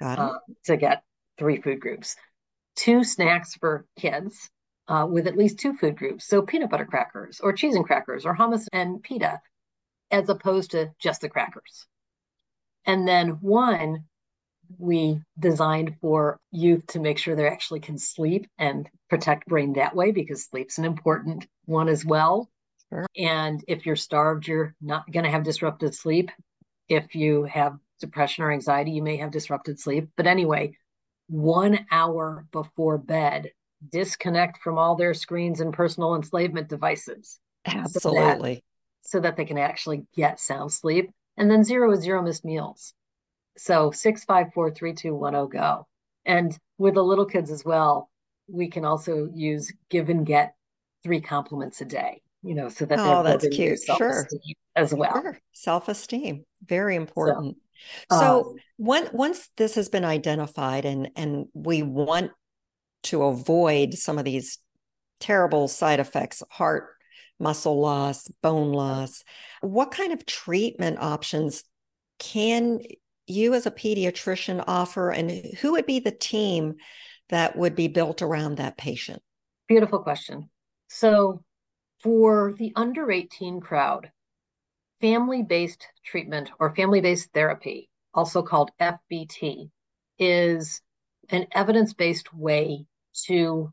[0.00, 0.18] Got it.
[0.18, 1.04] uh, to get
[1.38, 2.16] three food groups.
[2.76, 4.48] Two snacks for kids
[4.88, 6.26] uh, with at least two food groups.
[6.26, 9.40] So peanut butter crackers or cheese and crackers or hummus and pita,
[10.10, 11.86] as opposed to just the crackers.
[12.84, 14.04] And then one
[14.78, 19.94] we designed for youth to make sure they actually can sleep and protect brain that
[19.94, 22.50] way because sleep's an important one as well.
[22.90, 23.06] Sure.
[23.16, 26.30] And if you're starved, you're not going to have disrupted sleep.
[26.88, 30.08] If you have depression or anxiety, you may have disrupted sleep.
[30.16, 30.76] But anyway,
[31.28, 33.50] one hour before bed,
[33.90, 38.64] disconnect from all their screens and personal enslavement devices Absolutely.
[39.02, 41.10] so that they can actually get sound sleep.
[41.36, 42.94] And then zero is zero missed meals.
[43.58, 45.86] So six, five, four, three, two, one, oh, go.
[46.24, 48.10] And with the little kids as well,
[48.48, 50.54] we can also use give and get
[51.02, 53.78] three compliments a day, you know, so that Oh, they're that's cute.
[53.96, 54.26] Sure.
[54.74, 55.12] as well.
[55.12, 55.38] Sure.
[55.52, 56.44] Self-esteem.
[56.64, 57.38] Very important.
[57.38, 57.54] um,
[58.10, 62.32] So um, one, once this has been identified and and we want
[63.04, 64.58] to avoid some of these
[65.20, 66.88] terrible side effects, heart
[67.38, 69.22] muscle loss, bone loss,
[69.60, 71.64] what kind of treatment options
[72.18, 72.80] can
[73.26, 76.74] you as a pediatrician offer and who would be the team
[77.28, 79.20] that would be built around that patient?
[79.68, 80.48] Beautiful question.
[80.88, 81.42] So,
[82.02, 84.12] for the under 18 crowd,
[85.00, 89.70] family based treatment or family based therapy, also called FBT,
[90.18, 90.80] is
[91.30, 92.86] an evidence based way
[93.26, 93.72] to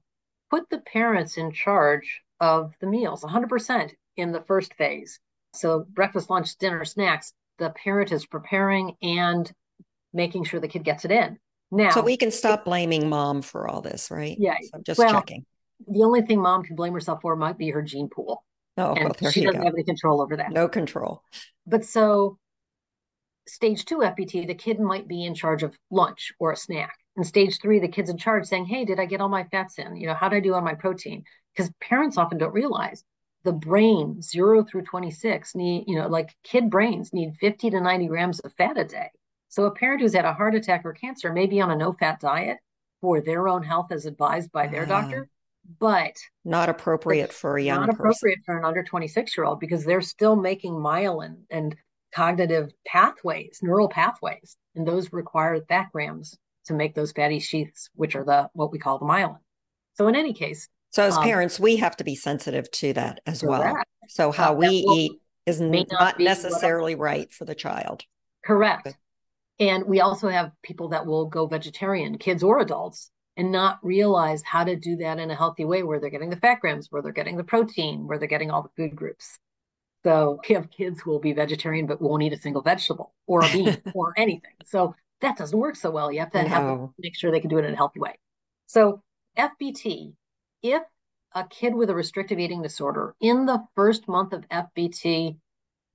[0.49, 5.19] put the parents in charge of the meals 100% in the first phase.
[5.53, 9.51] So, breakfast, lunch, dinner, snacks, the parent is preparing and
[10.13, 11.37] making sure the kid gets it in.
[11.71, 14.37] Now, So we can stop blaming mom for all this, right?
[14.39, 15.45] Yeah, So I'm just well, checking.
[15.87, 18.43] the only thing mom can blame herself for might be her gene pool.
[18.77, 19.65] Oh, and well, she doesn't go.
[19.65, 20.51] have any control over that.
[20.51, 21.21] No control.
[21.67, 22.37] But so
[23.47, 26.93] stage two FBT, the kid might be in charge of lunch or a snack.
[27.15, 29.77] And stage three, the kid's in charge saying, Hey, did I get all my fats
[29.77, 29.95] in?
[29.95, 31.23] You know, how did I do on my protein?
[31.55, 33.03] Because parents often don't realize
[33.43, 38.07] the brain, zero through 26, need, you know, like kid brains need 50 to 90
[38.07, 39.09] grams of fat a day.
[39.49, 41.93] So a parent who's had a heart attack or cancer may be on a no
[41.93, 42.57] fat diet
[43.01, 45.01] for their own health as advised by their Ah.
[45.01, 45.29] doctor,
[45.79, 47.99] but Not appropriate for a young not person.
[48.01, 51.75] appropriate for an under 26 year old because they're still making myelin and
[52.13, 58.15] cognitive pathways, neural pathways, and those require fat grams to make those fatty sheaths, which
[58.15, 59.39] are the what we call the myelin.
[59.95, 63.19] So in any case, So as Um, parents, we have to be sensitive to that
[63.25, 63.75] as well.
[64.07, 68.05] So how Uh, we eat is not not necessarily right for the child.
[68.45, 68.87] correct.
[68.87, 68.97] Okay.
[69.59, 74.43] And we also have people that will go vegetarian, kids or adults, and not realize
[74.43, 77.01] how to do that in a healthy way where they're getting the fat grams, where
[77.01, 79.39] they're getting the protein, where they're getting all the food groups.
[80.03, 83.45] So we have kids who will be vegetarian but won't eat a single vegetable or
[83.45, 84.51] a bean or anything.
[84.65, 86.11] So that doesn't work so well.
[86.11, 86.93] You have to have them No.
[86.99, 88.19] make sure they can do it in a healthy way.
[88.67, 89.01] So
[89.37, 90.13] FBT,
[90.61, 90.83] if
[91.33, 95.37] a kid with a restrictive eating disorder in the first month of FBT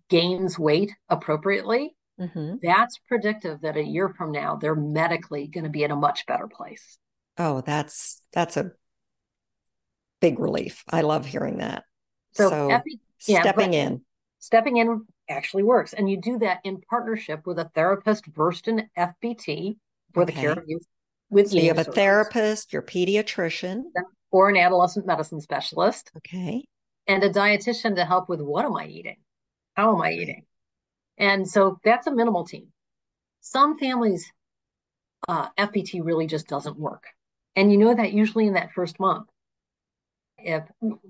[0.09, 5.71] gains weight appropriately, hmm that's predictive that a year from now they're medically going to
[5.71, 6.99] be in a much better place.
[7.39, 8.73] Oh, that's that's a
[10.21, 10.85] big relief.
[10.91, 11.85] I love hearing that.
[12.33, 14.03] So, So, FB yeah, stepping in.
[14.39, 18.89] stepping in actually works, and you do that in partnership with a therapist versed in
[18.97, 19.77] FBT
[20.15, 20.87] for the care of youth
[21.31, 23.83] with So you have a therapist, your pediatrician.
[24.31, 26.65] or an adolescent medicine specialist, Okay.
[27.07, 29.17] and a dietitian to help with what am I eating,
[29.75, 30.45] how am I eating,
[31.19, 32.69] and so that's a minimal team.
[33.41, 34.31] Some families,
[35.29, 37.05] uh, FBT really just doesn't work,
[37.59, 39.27] and you know that usually in that first month.
[40.39, 40.63] if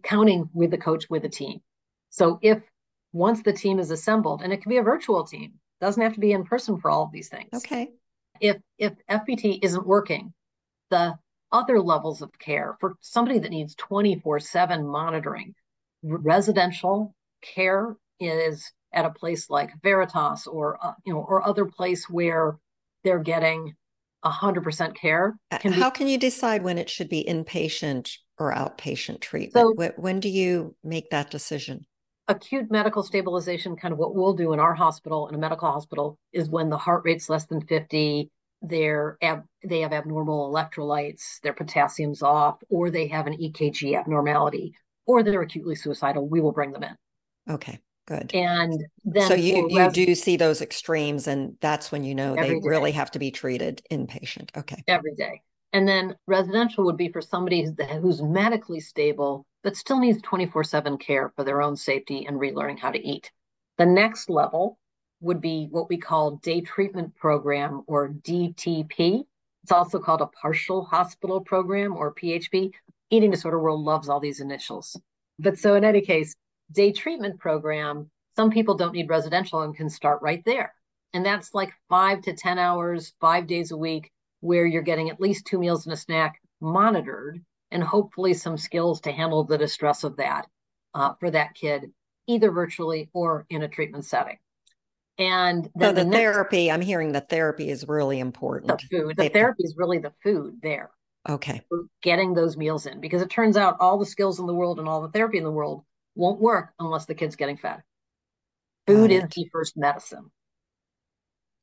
[0.02, 1.61] counting with the coach with the team.
[2.08, 2.62] So if
[3.12, 6.20] once the team is assembled, and it can be a virtual team, doesn't have to
[6.20, 7.50] be in person for all of these things.
[7.54, 7.90] Okay.
[8.40, 10.32] If if FBT isn't working,
[10.88, 11.18] the
[11.52, 15.54] other levels of care for somebody that needs 24/7 monitoring,
[16.02, 22.08] residential care is at a place like Veritas or uh, you know or other place
[22.08, 22.58] where
[23.04, 23.74] they're getting
[24.24, 28.52] 100% care Uh, can be How can you decide when it should be inpatient or
[28.52, 29.54] outpatient treatment?
[29.54, 31.87] So- when, when do you make that decision?
[32.31, 36.18] acute medical stabilization, kind of what we'll do in our hospital, in a medical hospital,
[36.35, 41.54] is when the heart rate's less than 50, they're ab- they have abnormal electrolytes, their
[41.54, 44.74] potassium's off, or they have an EKG abnormality,
[45.07, 46.94] or they're acutely suicidal, we will bring them in.
[47.54, 47.78] Okay,
[48.09, 48.35] good.
[48.35, 52.55] And then so you you do see those extremes, and that's when you know they
[52.55, 52.61] day.
[52.62, 54.57] really have to be treated inpatient.
[54.57, 54.83] Okay.
[54.88, 55.42] every day.
[55.75, 57.68] And then residential would be for somebody
[58.01, 62.79] who's medically stable, but still needs 24 7 care for their own safety and relearning
[62.79, 63.31] how to eat.
[63.77, 64.79] The next level
[65.21, 69.25] would be what we call day treatment program or DTP.
[69.62, 72.73] It's also called a partial hospital program or PHP.
[73.11, 74.99] Eating disorder world loves all these initials.
[75.38, 76.35] But so in any case,
[76.72, 80.74] day treatment program, some people don't need residential and can start right there.
[81.14, 85.20] And that's like five to 10 hours, five days a week, where you're getting at
[85.20, 90.04] least two meals and a snack monitored and hopefully some skills to handle the distress
[90.04, 90.46] of that
[90.94, 91.90] uh, for that kid,
[92.26, 94.38] either virtually or in a treatment setting.
[95.18, 98.78] And then so the, the therapy, I'm hearing the therapy is really important.
[98.81, 100.90] The food, the they, therapy is really the food there.
[101.28, 101.61] Okay.
[102.02, 104.88] Getting those meals in because it turns out all the skills in the world and
[104.88, 105.85] all the therapy in the world
[106.18, 107.83] won't work unless the kid's getting fed.
[108.87, 110.31] Food is the first medicine.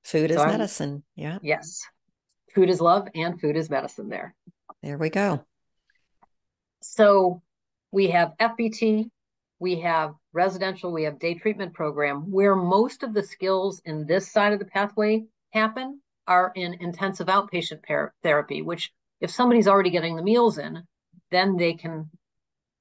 [0.04, 1.04] Food so is I'm, medicine.
[1.16, 1.40] Yeah.
[1.42, 1.82] Yes.
[2.54, 4.34] Food is love and food is medicine there.
[4.82, 5.44] There we go.
[6.82, 7.42] So
[7.92, 9.10] we have FBT,
[9.60, 12.32] we have residential, we have day treatment program.
[12.32, 17.28] Where most of the skills in this side of the pathway happen are in intensive
[17.28, 17.80] outpatient
[18.24, 20.84] therapy, which if somebody's already getting the meals in,
[21.32, 22.10] then they can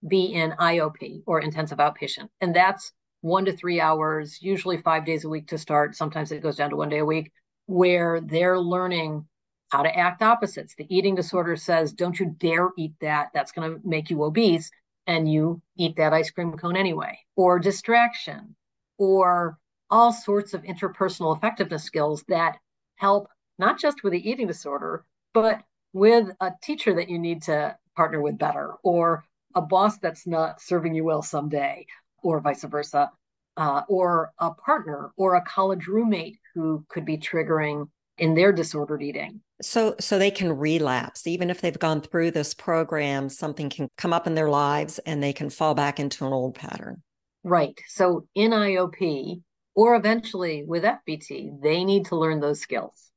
[0.06, 2.28] be in IOP or intensive outpatient.
[2.40, 5.96] And that's one to three hours, usually five days a week to start.
[5.96, 7.32] Sometimes it goes down to one day a week,
[7.66, 9.26] where they're learning
[9.70, 10.74] how to act opposites.
[10.74, 13.30] The eating disorder says, don't you dare eat that.
[13.32, 14.70] That's going to make you obese.
[15.06, 18.56] And you eat that ice cream cone anyway, or distraction,
[18.98, 19.58] or
[19.90, 22.56] all sorts of interpersonal effectiveness skills that
[22.96, 25.62] help not just with the eating disorder, but
[25.92, 30.60] with a teacher that you need to partner with better, or a boss that's not
[30.60, 31.86] serving you well someday,
[32.22, 33.10] or vice versa,
[33.56, 37.88] uh, or a partner or a college roommate who could be triggering
[38.18, 39.40] in their disordered eating.
[39.62, 44.12] So so they can relapse even if they've gone through this program something can come
[44.12, 47.02] up in their lives and they can fall back into an old pattern.
[47.42, 47.78] Right.
[47.88, 49.42] So in IOP
[49.74, 53.10] or eventually with FBT they need to learn those skills.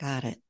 [0.00, 0.40] Got it.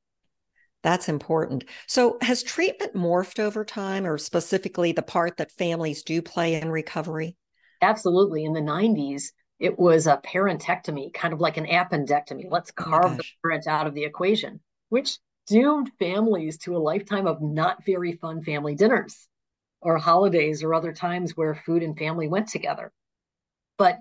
[0.87, 1.65] That's important.
[1.85, 6.71] So, has treatment morphed over time, or specifically the part that families do play in
[6.71, 7.35] recovery?
[7.81, 8.45] Absolutely.
[8.45, 12.45] In the 90s, it was a parentectomy, kind of like an appendectomy.
[12.49, 16.79] Let's oh carve oh the parent out of the equation, which doomed families to a
[16.79, 19.27] lifetime of not very fun family dinners
[19.81, 22.93] or holidays or other times where food and family went together.
[23.77, 23.97] But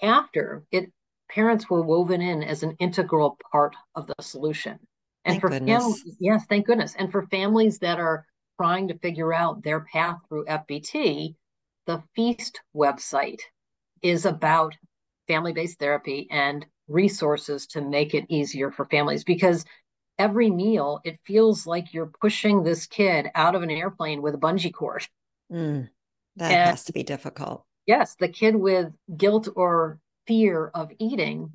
[0.00, 0.92] after it,
[1.28, 4.78] parents were woven in as an integral part of the solution.
[5.28, 5.82] And thank for goodness.
[5.82, 6.94] families, yes, thank goodness.
[6.98, 8.26] And for families that are
[8.58, 11.34] trying to figure out their path through FBT,
[11.86, 13.40] the Feast website
[14.02, 14.74] is about
[15.26, 19.64] family based therapy and resources to make it easier for families because
[20.18, 24.38] every meal it feels like you're pushing this kid out of an airplane with a
[24.38, 25.06] bungee cord.
[25.52, 25.88] Mm,
[26.36, 27.64] that and has to be difficult.
[27.86, 31.52] Yes, the kid with guilt or fear of eating,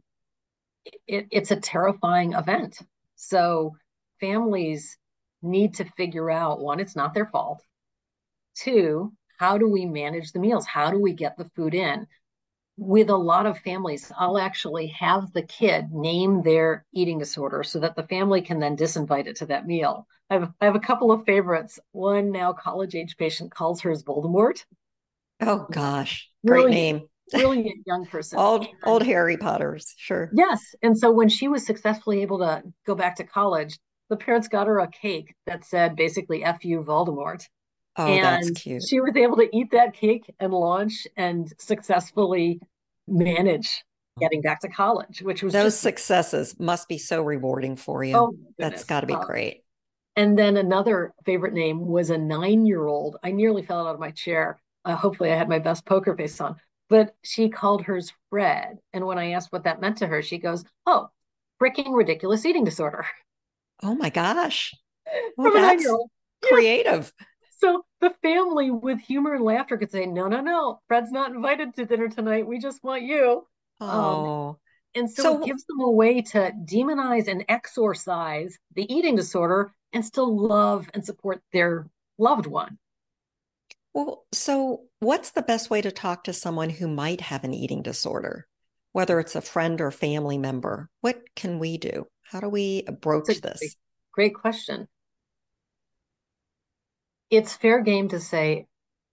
[1.07, 2.79] it, it's a terrifying event.
[3.27, 3.75] So
[4.19, 4.97] families
[5.41, 7.63] need to figure out one, it's not their fault.
[8.55, 10.65] Two, how do we manage the meals?
[10.65, 12.05] How do we get the food in?
[12.77, 17.79] With a lot of families, I'll actually have the kid name their eating disorder so
[17.79, 20.07] that the family can then disinvite it to that meal.
[20.29, 21.79] I have, I have a couple of favorites.
[21.91, 24.65] One now college age patient calls hers Voldemort.
[25.39, 27.09] Oh gosh, great really, name.
[27.33, 28.39] Brilliant young person.
[28.39, 30.29] old old Harry Potters, sure.
[30.33, 33.77] Yes, and so when she was successfully able to go back to college,
[34.09, 37.47] the parents got her a cake that said basically "F you, Voldemort."
[37.95, 38.83] Oh, and that's cute.
[38.87, 42.59] She was able to eat that cake and launch and successfully
[43.07, 43.83] manage
[44.19, 48.15] getting back to college, which was those just, successes must be so rewarding for you.
[48.15, 49.63] Oh, that's got to be uh, great.
[50.15, 53.17] And then another favorite name was a nine year old.
[53.23, 54.59] I nearly fell out of my chair.
[54.85, 56.55] Uh, hopefully, I had my best poker face on,
[56.93, 58.77] but she called hers Fred.
[58.93, 61.09] And when I asked what that meant to her, she goes, Oh,
[61.59, 63.03] freaking ridiculous eating disorder.
[63.81, 64.75] Oh my gosh.
[65.35, 66.09] Well, From a nine year old.
[66.43, 67.11] Creative.
[67.19, 67.25] Yeah.
[67.57, 71.75] So the family with humor and laughter could say, no, no, no, Fred's not invited
[71.75, 72.47] to dinner tonight.
[72.47, 73.45] We just want you.
[73.81, 74.49] Um, oh.
[74.49, 74.55] Um,
[74.95, 79.73] and so, so, it gives them a way to demonize and exorcise the eating disorder
[79.93, 81.87] and still love and support their
[82.17, 82.77] loved one.
[83.93, 87.81] Well, so what's the best way to talk to someone who might have an eating
[87.83, 88.47] disorder,
[88.91, 90.89] whether it's a friend or family member?
[91.01, 92.07] What can we do?
[92.23, 92.83] How do we
[93.41, 93.59] this?
[93.59, 93.75] Great,
[94.11, 94.87] great question
[97.33, 98.67] it's fair game to say,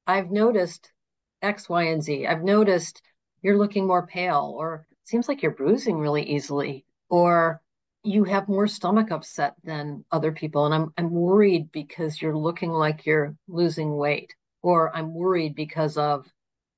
[0.06, 0.92] I've noticed
[1.40, 2.26] X, Y, and Z.
[2.26, 3.00] I've noticed
[3.40, 7.62] you're looking more pale, or seems like you're bruising really easily, or
[8.02, 12.70] you have more stomach upset than other people and I'm I'm worried because you're looking
[12.70, 16.26] like you're losing weight or I'm worried because of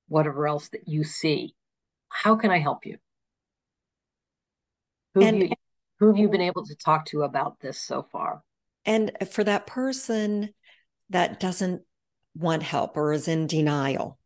[0.08, 1.54] whatever else that you see.
[2.08, 2.98] How can I help you?
[5.14, 5.56] Who and, have you
[5.98, 8.42] who have you been able to talk to about this so far?
[8.84, 10.52] And for that person
[11.10, 11.82] that doesn't
[12.34, 14.18] want help or is in denial,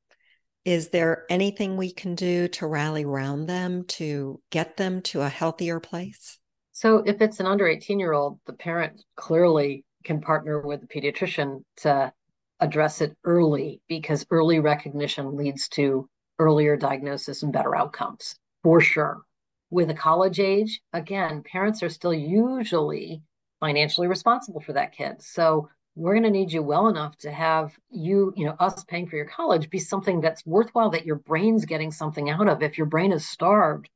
[0.64, 5.28] is there anything we can do to rally around them to get them to a
[5.28, 6.38] healthier place?
[6.72, 10.86] So, if it's an under 18 year old, the parent clearly can partner with the
[10.86, 12.12] pediatrician to
[12.60, 19.22] address it early because early recognition leads to earlier diagnosis and better outcomes for sure.
[19.70, 23.22] With a college age, again, parents are still usually
[23.60, 25.20] financially responsible for that kid.
[25.22, 29.08] So we're going to need you well enough to have you, you know, us paying
[29.08, 32.62] for your college be something that's worthwhile that your brain's getting something out of.
[32.62, 33.88] If your brain is starved,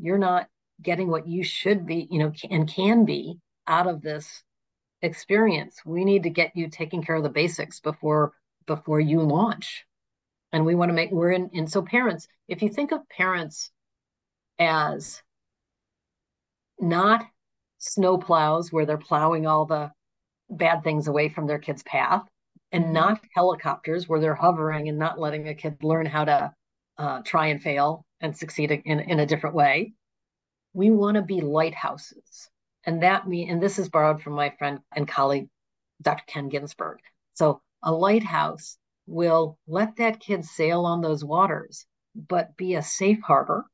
[0.00, 0.46] you're not
[0.80, 4.44] getting what you should be, you know, and can be out of this
[5.02, 5.80] experience.
[5.84, 8.32] We need to get you taking care of the basics before
[8.66, 9.84] before you launch.
[10.52, 13.70] And we want to make we're in and so parents, if you think of parents
[14.58, 15.22] as
[16.80, 17.24] not
[17.78, 19.90] snow plows where they're plowing all the
[20.50, 22.26] bad things away from their kid's path
[22.72, 22.94] and mm-hmm.
[22.94, 26.52] not helicopters where they're hovering and not letting a kid learn how to
[26.98, 29.92] uh, try and fail and succeed in, in a different way.
[30.72, 32.50] We want to be lighthouses.
[32.88, 35.50] And that mean, and this is borrowed from my friend and colleague,
[36.00, 36.24] Dr.
[36.26, 37.00] Ken Ginsburg.
[37.34, 41.84] So a lighthouse will let that kid sail on those waters,
[42.14, 43.66] but be a safe harbor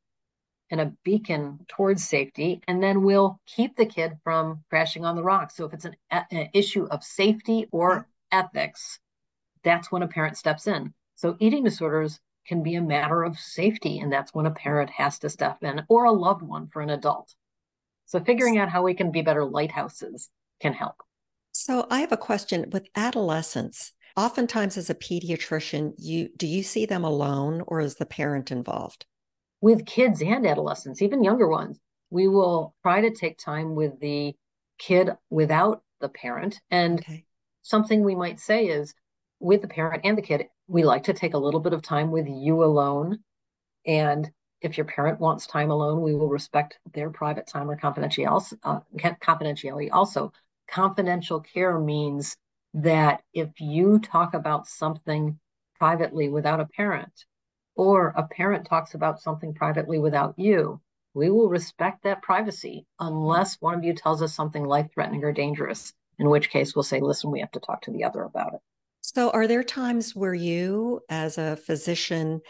[0.69, 5.23] and a beacon towards safety, and then we'll keep the kid from crashing on the
[5.23, 5.55] rocks.
[5.55, 8.99] So if it's an, an issue of safety or ethics,
[9.63, 10.93] that's when a parent steps in.
[11.15, 15.21] So eating disorders can be a matter of safety, and that's when a parent has
[15.21, 17.33] to step in, or a loved one for an adult.
[18.07, 20.31] So figuring out how we can be better lighthouses
[20.61, 20.97] can help.
[21.53, 23.93] So I have a question with adolescents.
[24.17, 29.07] Oftentimes as a pediatrician, you do you see them alone or is the parent involved?
[29.65, 31.81] with kids and adolescents, even younger ones.
[32.11, 34.35] We will try to take time with the
[34.79, 36.61] kid without the parent.
[36.71, 37.25] And okay.
[37.63, 38.93] something we might say is
[39.41, 42.11] with the parent and the kid, we like to take a little bit of time
[42.11, 43.21] with you alone.
[43.87, 44.31] And
[44.65, 48.55] if your parent wants time alone, we will respect their private time or confidentiality.
[48.63, 49.91] Uh, confidentiality.
[49.93, 50.33] Also,
[50.69, 52.35] confidential care means
[52.73, 55.39] that if you talk about something
[55.79, 57.27] privately without a parent,
[57.77, 60.81] or a parent talks about something privately without you,
[61.13, 65.33] we will respect that privacy unless one of you tells us something life threatening or
[65.33, 68.55] dangerous, in which case we'll say, listen, we have to talk to the other about
[68.55, 68.61] it.
[69.03, 72.41] So, are there times where you, as a physician,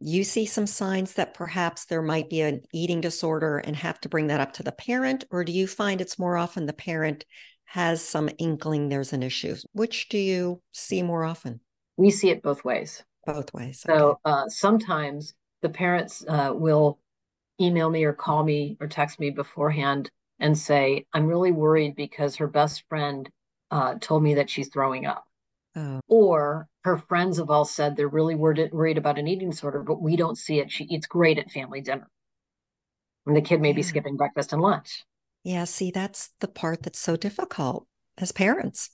[0.00, 4.08] you see some signs that perhaps there might be an eating disorder and have to
[4.08, 5.24] bring that up to the parent?
[5.30, 7.24] Or do you find it's more often the parent
[7.64, 9.54] has some inkling there's an issue?
[9.72, 11.60] Which do you see more often?
[11.96, 13.80] We see it both ways both ways.
[13.80, 16.98] So uh, sometimes the parents uh, will
[17.60, 22.36] email me or call me or text me beforehand and say, I'm really worried because
[22.36, 23.28] her best friend
[23.70, 25.24] uh, told me that she's throwing up.
[25.76, 26.00] Oh.
[26.08, 30.02] Or her friends have all said they're really worried, worried about an eating disorder, but
[30.02, 30.70] we don't see it.
[30.70, 32.08] She eats great at family dinner.
[33.26, 33.76] And the kid may yeah.
[33.76, 35.04] be skipping breakfast and lunch.
[35.44, 37.86] Yeah, see, that's the part that's so difficult
[38.18, 38.90] as parents.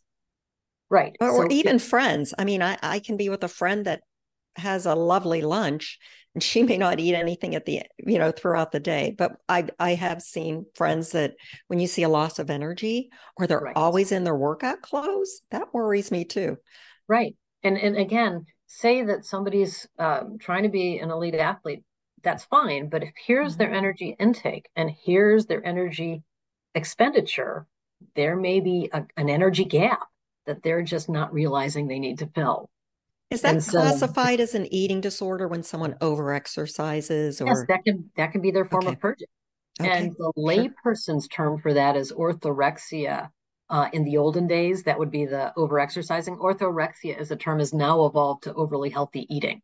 [0.90, 1.16] Right.
[1.20, 2.34] Or, so, or even friends.
[2.38, 4.02] I mean, I, I can be with a friend that
[4.56, 5.98] has a lovely lunch
[6.36, 9.66] and she may not eat anything at the you know throughout the day but i
[9.78, 11.34] i have seen friends that
[11.68, 13.76] when you see a loss of energy or they're right.
[13.76, 16.56] always in their workout clothes that worries me too
[17.08, 21.82] right and and again say that somebody's um, trying to be an elite athlete
[22.22, 23.62] that's fine but if here's mm-hmm.
[23.62, 26.22] their energy intake and here's their energy
[26.74, 27.66] expenditure
[28.14, 30.00] there may be a, an energy gap
[30.44, 32.68] that they're just not realizing they need to fill
[33.30, 37.40] is that so, classified as an eating disorder when someone overexercises?
[37.40, 38.92] Or yes, that can that can be their form okay.
[38.94, 39.28] of purging.
[39.80, 39.90] Okay.
[39.90, 43.30] And the layperson's term for that is orthorexia.
[43.68, 46.38] Uh, in the olden days, that would be the overexercising.
[46.38, 49.60] Orthorexia as a term is now evolved to overly healthy eating.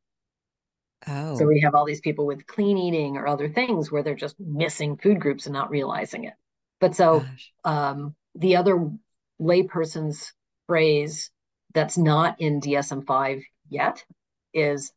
[1.07, 1.39] Oh.
[1.39, 4.35] So we have all these people with clean eating or other things where they're just
[4.41, 6.35] missing food groups and not realizing it.
[6.81, 7.25] But so
[7.65, 8.91] um, the other
[9.41, 10.33] layperson's
[10.67, 11.31] phrase
[11.75, 13.43] that's not in DSM 5
[13.73, 14.05] yet
[14.55, 14.93] is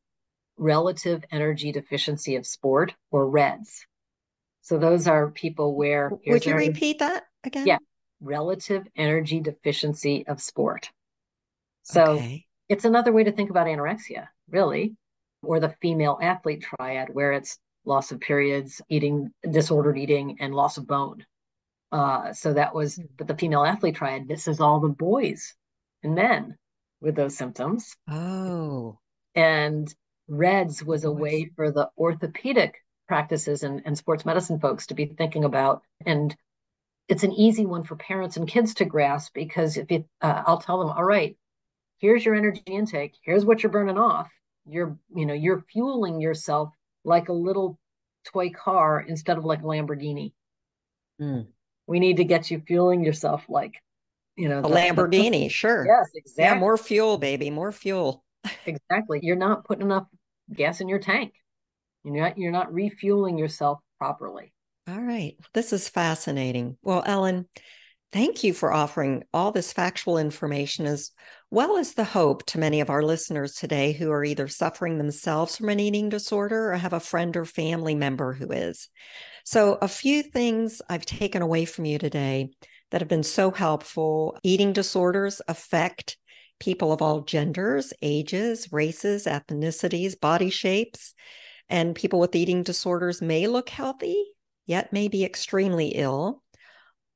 [0.57, 3.85] relative energy deficiency of sport or REDS.
[4.61, 6.11] So those are people where.
[6.27, 7.67] Would you repeat that again?
[7.67, 7.77] Yeah,
[8.19, 10.89] relative energy deficiency of sport.
[11.83, 12.45] So okay.
[12.67, 14.95] it's another way to think about anorexia, really,
[15.43, 20.77] or the female athlete triad, where it's loss of periods, eating, disordered eating, and loss
[20.77, 21.23] of bone.
[21.91, 25.53] Uh, so that was, but the female athlete triad, this is all the boys
[26.01, 26.57] and men
[27.05, 27.95] with those symptoms.
[28.09, 28.97] Oh.
[29.35, 29.93] And
[30.27, 35.05] REDS was a way for the orthopedic practices and, and sports medicine folks to be
[35.05, 35.83] thinking about.
[36.05, 36.35] And
[37.07, 40.57] it's an easy one for parents and kids to grasp because if you, uh, I'll
[40.57, 41.37] tell them, all right,
[41.99, 44.29] here's your energy intake, here's what you're burning off.
[44.67, 47.77] You're, you know, you're fueling yourself like a little
[48.33, 50.33] toy car instead of like a Lamborghini.
[51.21, 51.45] Mm.
[51.85, 53.75] We need to get you fueling yourself like,
[54.35, 55.43] you know, a the, Lamborghini.
[55.43, 55.85] The, sure.
[55.85, 56.43] Yes, exactly.
[56.43, 58.23] Yeah, more fuel, baby, more fuel.
[58.65, 59.19] exactly.
[59.21, 60.07] You're not putting enough
[60.53, 61.33] gas in your tank.
[62.03, 64.53] You're not you're not refueling yourself properly.
[64.87, 65.35] All right.
[65.53, 66.77] This is fascinating.
[66.83, 67.47] Well, Ellen,
[68.11, 71.11] thank you for offering all this factual information as
[71.49, 75.57] well as the hope to many of our listeners today who are either suffering themselves
[75.57, 78.89] from an eating disorder or have a friend or family member who is.
[79.43, 82.51] So, a few things I've taken away from you today
[82.91, 84.37] that have been so helpful.
[84.43, 86.17] Eating disorders affect
[86.59, 91.13] people of all genders, ages, races, ethnicities, body shapes.
[91.67, 94.23] And people with eating disorders may look healthy,
[94.65, 96.43] yet may be extremely ill.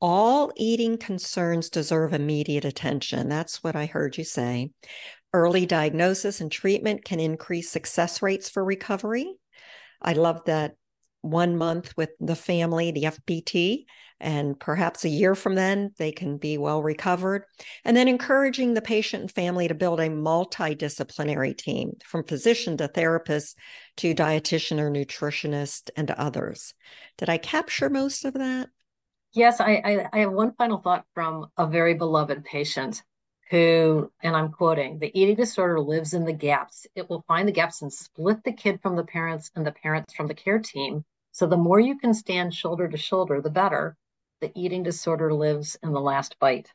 [0.02, 3.30] All eating concerns deserve immediate attention.
[3.30, 4.72] That's what I heard you say.
[5.34, 9.36] Early diagnosis and treatment can increase success rates for recovery.
[10.02, 10.76] I love that
[11.22, 13.86] one month with the family, the FBT,
[14.20, 17.44] and perhaps a year from then, they can be well recovered.
[17.86, 22.88] And then encouraging the patient and family to build a multidisciplinary team from physician to
[22.88, 23.58] therapist
[23.98, 26.74] to dietitian or nutritionist and others.
[27.18, 28.70] Did I capture most of that?
[29.32, 33.04] Yes, I, I, I have one final thought from a very beloved patient
[33.50, 36.86] who, and I'm quoting, the eating disorder lives in the gaps.
[36.96, 40.14] It will find the gaps and split the kid from the parents and the parents
[40.14, 41.04] from the care team.
[41.32, 43.98] So the more you can stand shoulder to shoulder, the better
[44.42, 46.72] the eating disorder lives in the last bite.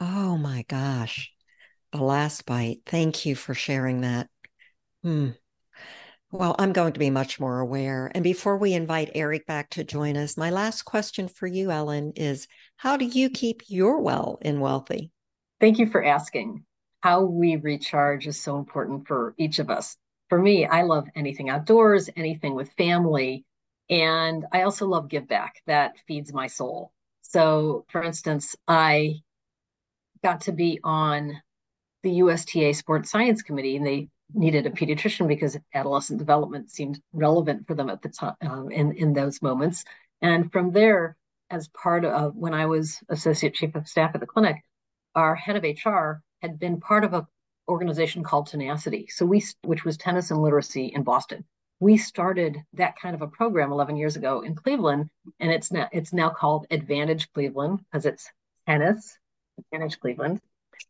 [0.00, 1.32] Oh my gosh.
[1.92, 2.80] The last bite.
[2.86, 4.28] Thank you for sharing that.
[5.02, 5.30] Hmm.
[6.32, 8.10] Well, I'm going to be much more aware.
[8.14, 12.12] And before we invite Eric back to join us, my last question for you, Ellen,
[12.16, 15.12] is how do you keep your well in wealthy?
[15.60, 16.64] Thank you for asking.
[17.00, 19.96] How we recharge is so important for each of us.
[20.28, 23.44] For me, I love anything outdoors, anything with family,
[23.88, 26.92] and I also love give back that feeds my soul.
[27.22, 29.20] So, for instance, I
[30.22, 31.40] got to be on
[32.02, 37.66] the USTA Sports Science Committee, and they needed a pediatrician because adolescent development seemed relevant
[37.66, 39.84] for them at the time um, in in those moments.
[40.20, 41.16] And from there,
[41.50, 44.56] as part of when I was associate chief of staff at the clinic,
[45.16, 47.26] our head of HR had been part of a
[47.68, 51.44] organization called Tenacity, so we which was tennis and literacy in Boston
[51.80, 55.10] we started that kind of a program 11 years ago in Cleveland,
[55.40, 58.30] and it's now it's now called Advantage Cleveland because it's
[58.66, 59.18] tennis,
[59.58, 60.40] Advantage Cleveland,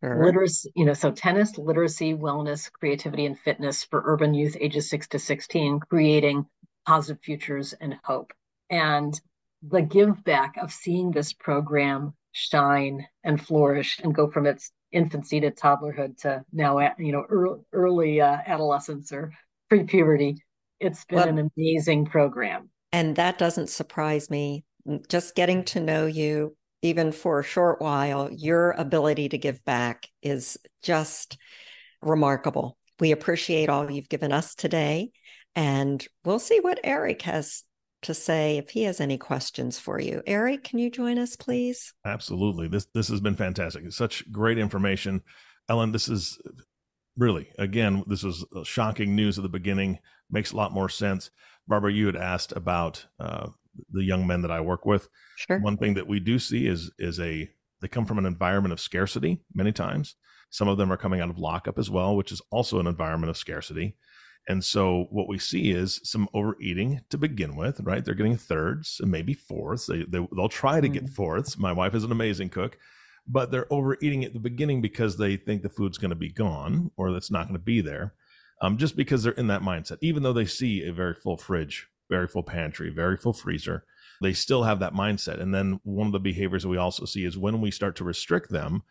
[0.00, 0.24] sure.
[0.24, 5.08] literacy, you know, so tennis, literacy, wellness, creativity, and fitness for urban youth ages six
[5.08, 6.46] to 16, creating
[6.86, 8.32] positive futures and hope.
[8.70, 9.20] And
[9.62, 15.40] the give back of seeing this program shine and flourish and go from its infancy
[15.40, 19.32] to toddlerhood to now, you know, early, early uh, adolescence or
[19.70, 20.36] pre-puberty
[20.78, 22.68] it's been well, an amazing program.
[22.92, 24.64] And that doesn't surprise me.
[25.08, 30.06] Just getting to know you, even for a short while, your ability to give back
[30.22, 31.38] is just
[32.02, 32.76] remarkable.
[33.00, 35.10] We appreciate all you've given us today.
[35.54, 37.64] And we'll see what Eric has
[38.06, 40.22] to say if he has any questions for you.
[40.26, 41.92] Eric, can you join us, please?
[42.04, 42.68] Absolutely.
[42.68, 43.84] This this has been fantastic.
[43.84, 45.22] It's such great information.
[45.68, 46.40] Ellen, this is
[47.16, 49.98] really again, this was shocking news at the beginning
[50.30, 51.30] makes a lot more sense.
[51.68, 53.48] Barbara, you had asked about uh,
[53.90, 55.08] the young men that I work with.
[55.36, 55.58] Sure.
[55.58, 57.50] One thing that we do see is is a
[57.80, 60.14] they come from an environment of scarcity many times.
[60.50, 63.30] Some of them are coming out of lockup as well, which is also an environment
[63.30, 63.96] of scarcity.
[64.48, 68.04] And so what we see is some overeating to begin with, right?
[68.04, 69.86] They're getting thirds and maybe fourths.
[69.86, 71.10] They, they will try to get mm.
[71.10, 71.58] fourths.
[71.58, 72.78] My wife is an amazing cook,
[73.26, 76.92] but they're overeating at the beginning because they think the food's going to be gone
[76.96, 78.14] or that's not going to be there
[78.62, 79.98] um, just because they're in that mindset.
[80.00, 83.84] Even though they see a very full fridge, very full pantry, very full freezer,
[84.22, 85.40] they still have that mindset.
[85.40, 88.04] And then one of the behaviors that we also see is when we start to
[88.04, 88.82] restrict them,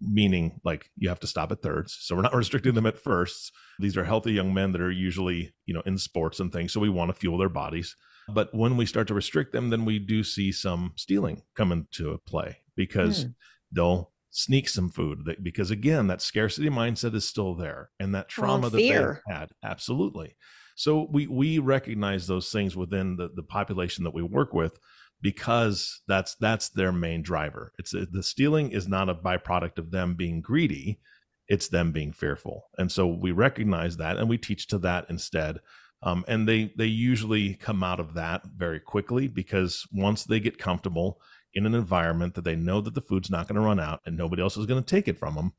[0.00, 1.96] meaning like you have to stop at thirds.
[2.00, 3.52] So we're not restricting them at firsts.
[3.78, 6.72] These are healthy young men that are usually, you know, in sports and things.
[6.72, 7.96] So we want to fuel their bodies.
[8.28, 12.20] But when we start to restrict them, then we do see some stealing come into
[12.26, 13.34] play because mm.
[13.72, 18.62] they'll sneak some food because again that scarcity mindset is still there and that trauma
[18.62, 18.86] well, that they
[19.28, 20.36] had absolutely
[20.76, 24.78] so we we recognize those things within the, the population that we work with
[25.22, 27.72] because that's that's their main driver.
[27.78, 31.00] It's the stealing is not a byproduct of them being greedy,
[31.48, 32.64] it's them being fearful.
[32.78, 35.58] And so we recognize that and we teach to that instead.
[36.02, 40.58] Um, and they they usually come out of that very quickly because once they get
[40.58, 41.20] comfortable
[41.52, 44.16] in an environment that they know that the food's not going to run out and
[44.16, 45.52] nobody else is going to take it from them,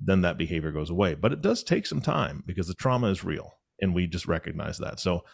[0.00, 1.14] then that behavior goes away.
[1.14, 4.78] But it does take some time because the trauma is real and we just recognize
[4.78, 4.98] that.
[4.98, 5.24] So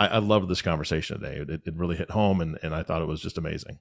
[0.00, 1.44] I, I loved this conversation today.
[1.46, 3.78] It, it really hit home, and, and I thought it was just amazing.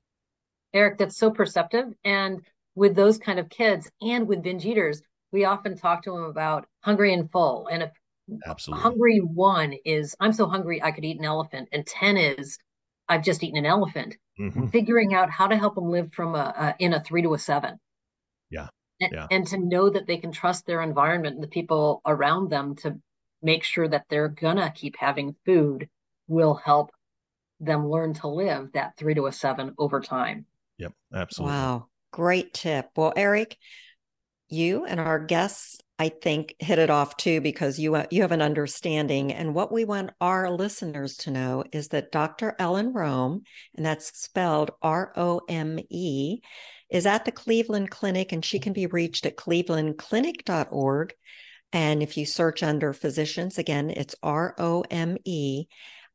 [0.73, 1.93] Eric, that's so perceptive.
[2.03, 2.41] And
[2.75, 5.01] with those kind of kids and with binge eaters,
[5.31, 7.67] we often talk to them about hungry and full.
[7.71, 7.91] And if
[8.45, 8.83] Absolutely.
[8.83, 12.57] hungry one is, I'm so hungry I could eat an elephant, and 10 is,
[13.07, 14.67] I've just eaten an elephant, mm-hmm.
[14.67, 17.39] figuring out how to help them live from a, a in a three to a
[17.39, 17.79] seven.
[18.49, 18.67] Yeah.
[18.99, 19.27] And, yeah.
[19.31, 22.99] and to know that they can trust their environment and the people around them to
[23.41, 25.87] make sure that they're gonna keep having food
[26.29, 26.91] will help
[27.59, 30.45] them learn to live that three to a seven over time.
[30.77, 31.55] Yep, absolutely.
[31.55, 32.89] Wow, great tip.
[32.95, 33.57] Well, Eric,
[34.47, 38.31] you and our guests, I think, hit it off too because you uh, you have
[38.31, 39.33] an understanding.
[39.33, 42.55] And what we want our listeners to know is that Dr.
[42.59, 43.43] Ellen Rome,
[43.75, 46.39] and that's spelled R O M E,
[46.89, 51.13] is at the Cleveland Clinic, and she can be reached at clevelandclinic.org.
[51.71, 55.65] And if you search under physicians, again, it's R O M E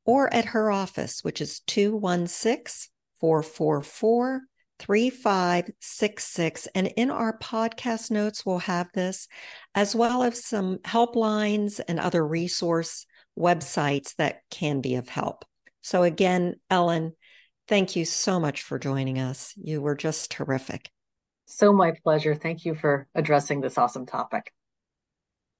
[0.04, 2.90] or at her office, which is 216
[3.20, 4.42] 444
[4.78, 6.68] 3566.
[6.74, 9.28] And in our podcast notes, we'll have this,
[9.74, 13.06] as well as some helplines and other resource
[13.38, 15.44] websites that can be of help.
[15.80, 17.12] So, again, Ellen,
[17.68, 19.52] thank you so much for joining us.
[19.56, 20.90] You were just terrific.
[21.46, 22.34] So, my pleasure.
[22.34, 24.52] Thank you for addressing this awesome topic.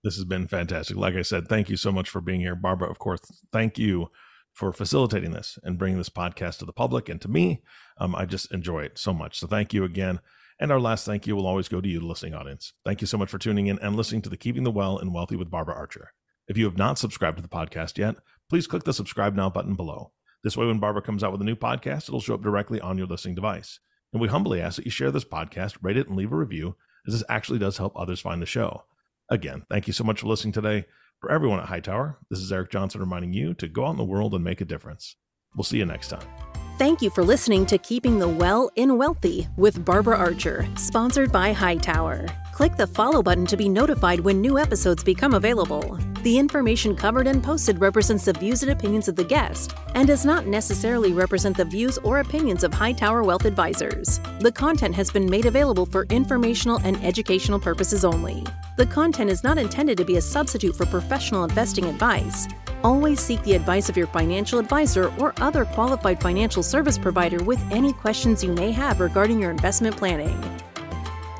[0.02, 0.96] This has been fantastic.
[0.96, 2.54] Like I said, thank you so much for being here.
[2.54, 3.20] Barbara, of course,
[3.52, 4.10] thank you
[4.54, 7.62] for facilitating this and bringing this podcast to the public and to me.
[7.98, 9.38] Um, I just enjoy it so much.
[9.38, 10.20] So thank you again.
[10.60, 12.72] And our last thank you will always go to you, the listening audience.
[12.84, 15.12] Thank you so much for tuning in and listening to the Keeping the Well and
[15.12, 16.12] Wealthy with Barbara Archer.
[16.46, 18.14] If you have not subscribed to the podcast yet,
[18.48, 20.12] please click the subscribe now button below.
[20.44, 22.98] This way, when Barbara comes out with a new podcast, it'll show up directly on
[22.98, 23.80] your listening device.
[24.12, 26.76] And we humbly ask that you share this podcast, rate it, and leave a review,
[27.08, 28.84] as this actually does help others find the show.
[29.30, 30.84] Again, thank you so much for listening today.
[31.24, 34.04] For everyone at Hightower, this is Eric Johnson reminding you to go out in the
[34.04, 35.16] world and make a difference.
[35.56, 36.63] We'll see you next time.
[36.76, 41.52] Thank you for listening to Keeping the Well in Wealthy with Barbara Archer, sponsored by
[41.52, 42.26] Hightower.
[42.52, 45.96] Click the follow button to be notified when new episodes become available.
[46.22, 50.24] The information covered and posted represents the views and opinions of the guest and does
[50.24, 54.18] not necessarily represent the views or opinions of Hightower Wealth Advisors.
[54.40, 58.44] The content has been made available for informational and educational purposes only.
[58.78, 62.48] The content is not intended to be a substitute for professional investing advice.
[62.84, 67.58] Always seek the advice of your financial advisor or other qualified financial service provider with
[67.72, 70.38] any questions you may have regarding your investment planning.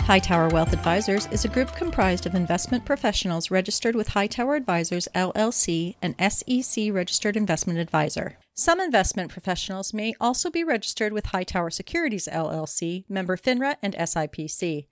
[0.00, 5.96] Hightower Wealth Advisors is a group comprised of investment professionals registered with Hightower Advisors LLC,
[6.00, 8.38] an SEC registered investment advisor.
[8.54, 14.86] Some investment professionals may also be registered with Hightower Securities LLC, member FINRA and SIPC.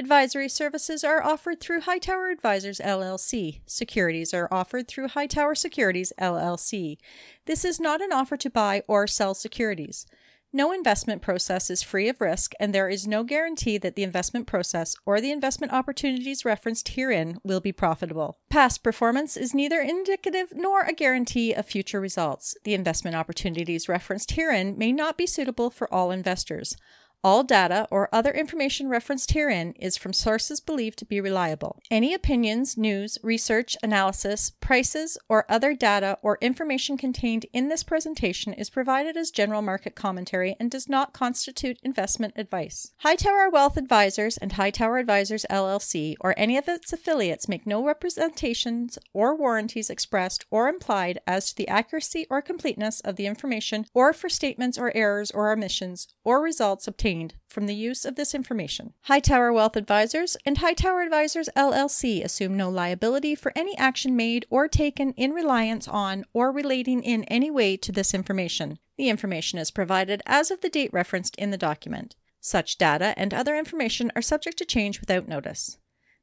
[0.00, 3.62] Advisory services are offered through Hightower Advisors LLC.
[3.66, 6.98] Securities are offered through Hightower Securities LLC.
[7.46, 10.06] This is not an offer to buy or sell securities.
[10.52, 14.46] No investment process is free of risk, and there is no guarantee that the investment
[14.46, 18.38] process or the investment opportunities referenced herein will be profitable.
[18.50, 22.56] Past performance is neither indicative nor a guarantee of future results.
[22.62, 26.76] The investment opportunities referenced herein may not be suitable for all investors.
[27.24, 31.80] All data or other information referenced herein is from sources believed to be reliable.
[31.90, 38.52] Any opinions, news, research, analysis, prices, or other data or information contained in this presentation
[38.52, 42.92] is provided as general market commentary and does not constitute investment advice.
[42.98, 48.96] Hightower Wealth Advisors and Hightower Advisors LLC or any of its affiliates make no representations
[49.12, 54.12] or warranties expressed or implied as to the accuracy or completeness of the information or
[54.12, 58.34] for statements or errors or omissions or results obtained obtained from the use of this
[58.34, 58.92] information.
[59.04, 64.68] Hightower Wealth Advisors and Hightower Advisors LLC assume no liability for any action made or
[64.68, 68.78] taken in reliance on or relating in any way to this information.
[68.98, 72.14] The information is provided as of the date referenced in the document.
[72.40, 75.78] Such data and other information are subject to change without notice.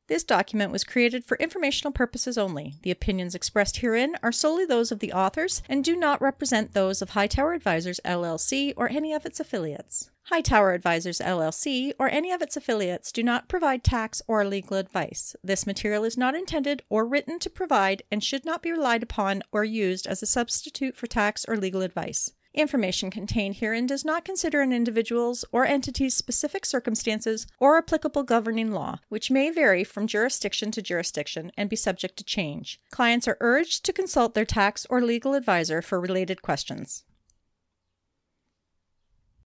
[0.08, 2.76] This document was created for informational purposes only.
[2.84, 7.02] The opinions expressed herein are solely those of the authors and do not represent those
[7.02, 10.12] of Hightower Advisors LLC or any of its affiliates.
[10.30, 15.36] Hightower Advisors LLC or any of its affiliates do not provide tax or legal advice.
[15.44, 19.44] This material is not intended or written to provide and should not be relied upon
[19.52, 22.32] or used as a substitute for tax or legal advice.
[22.56, 28.72] Information contained herein does not consider an individual's or entity's specific circumstances or applicable governing
[28.72, 32.80] law, which may vary from jurisdiction to jurisdiction and be subject to change.
[32.90, 37.04] Clients are urged to consult their tax or legal advisor for related questions.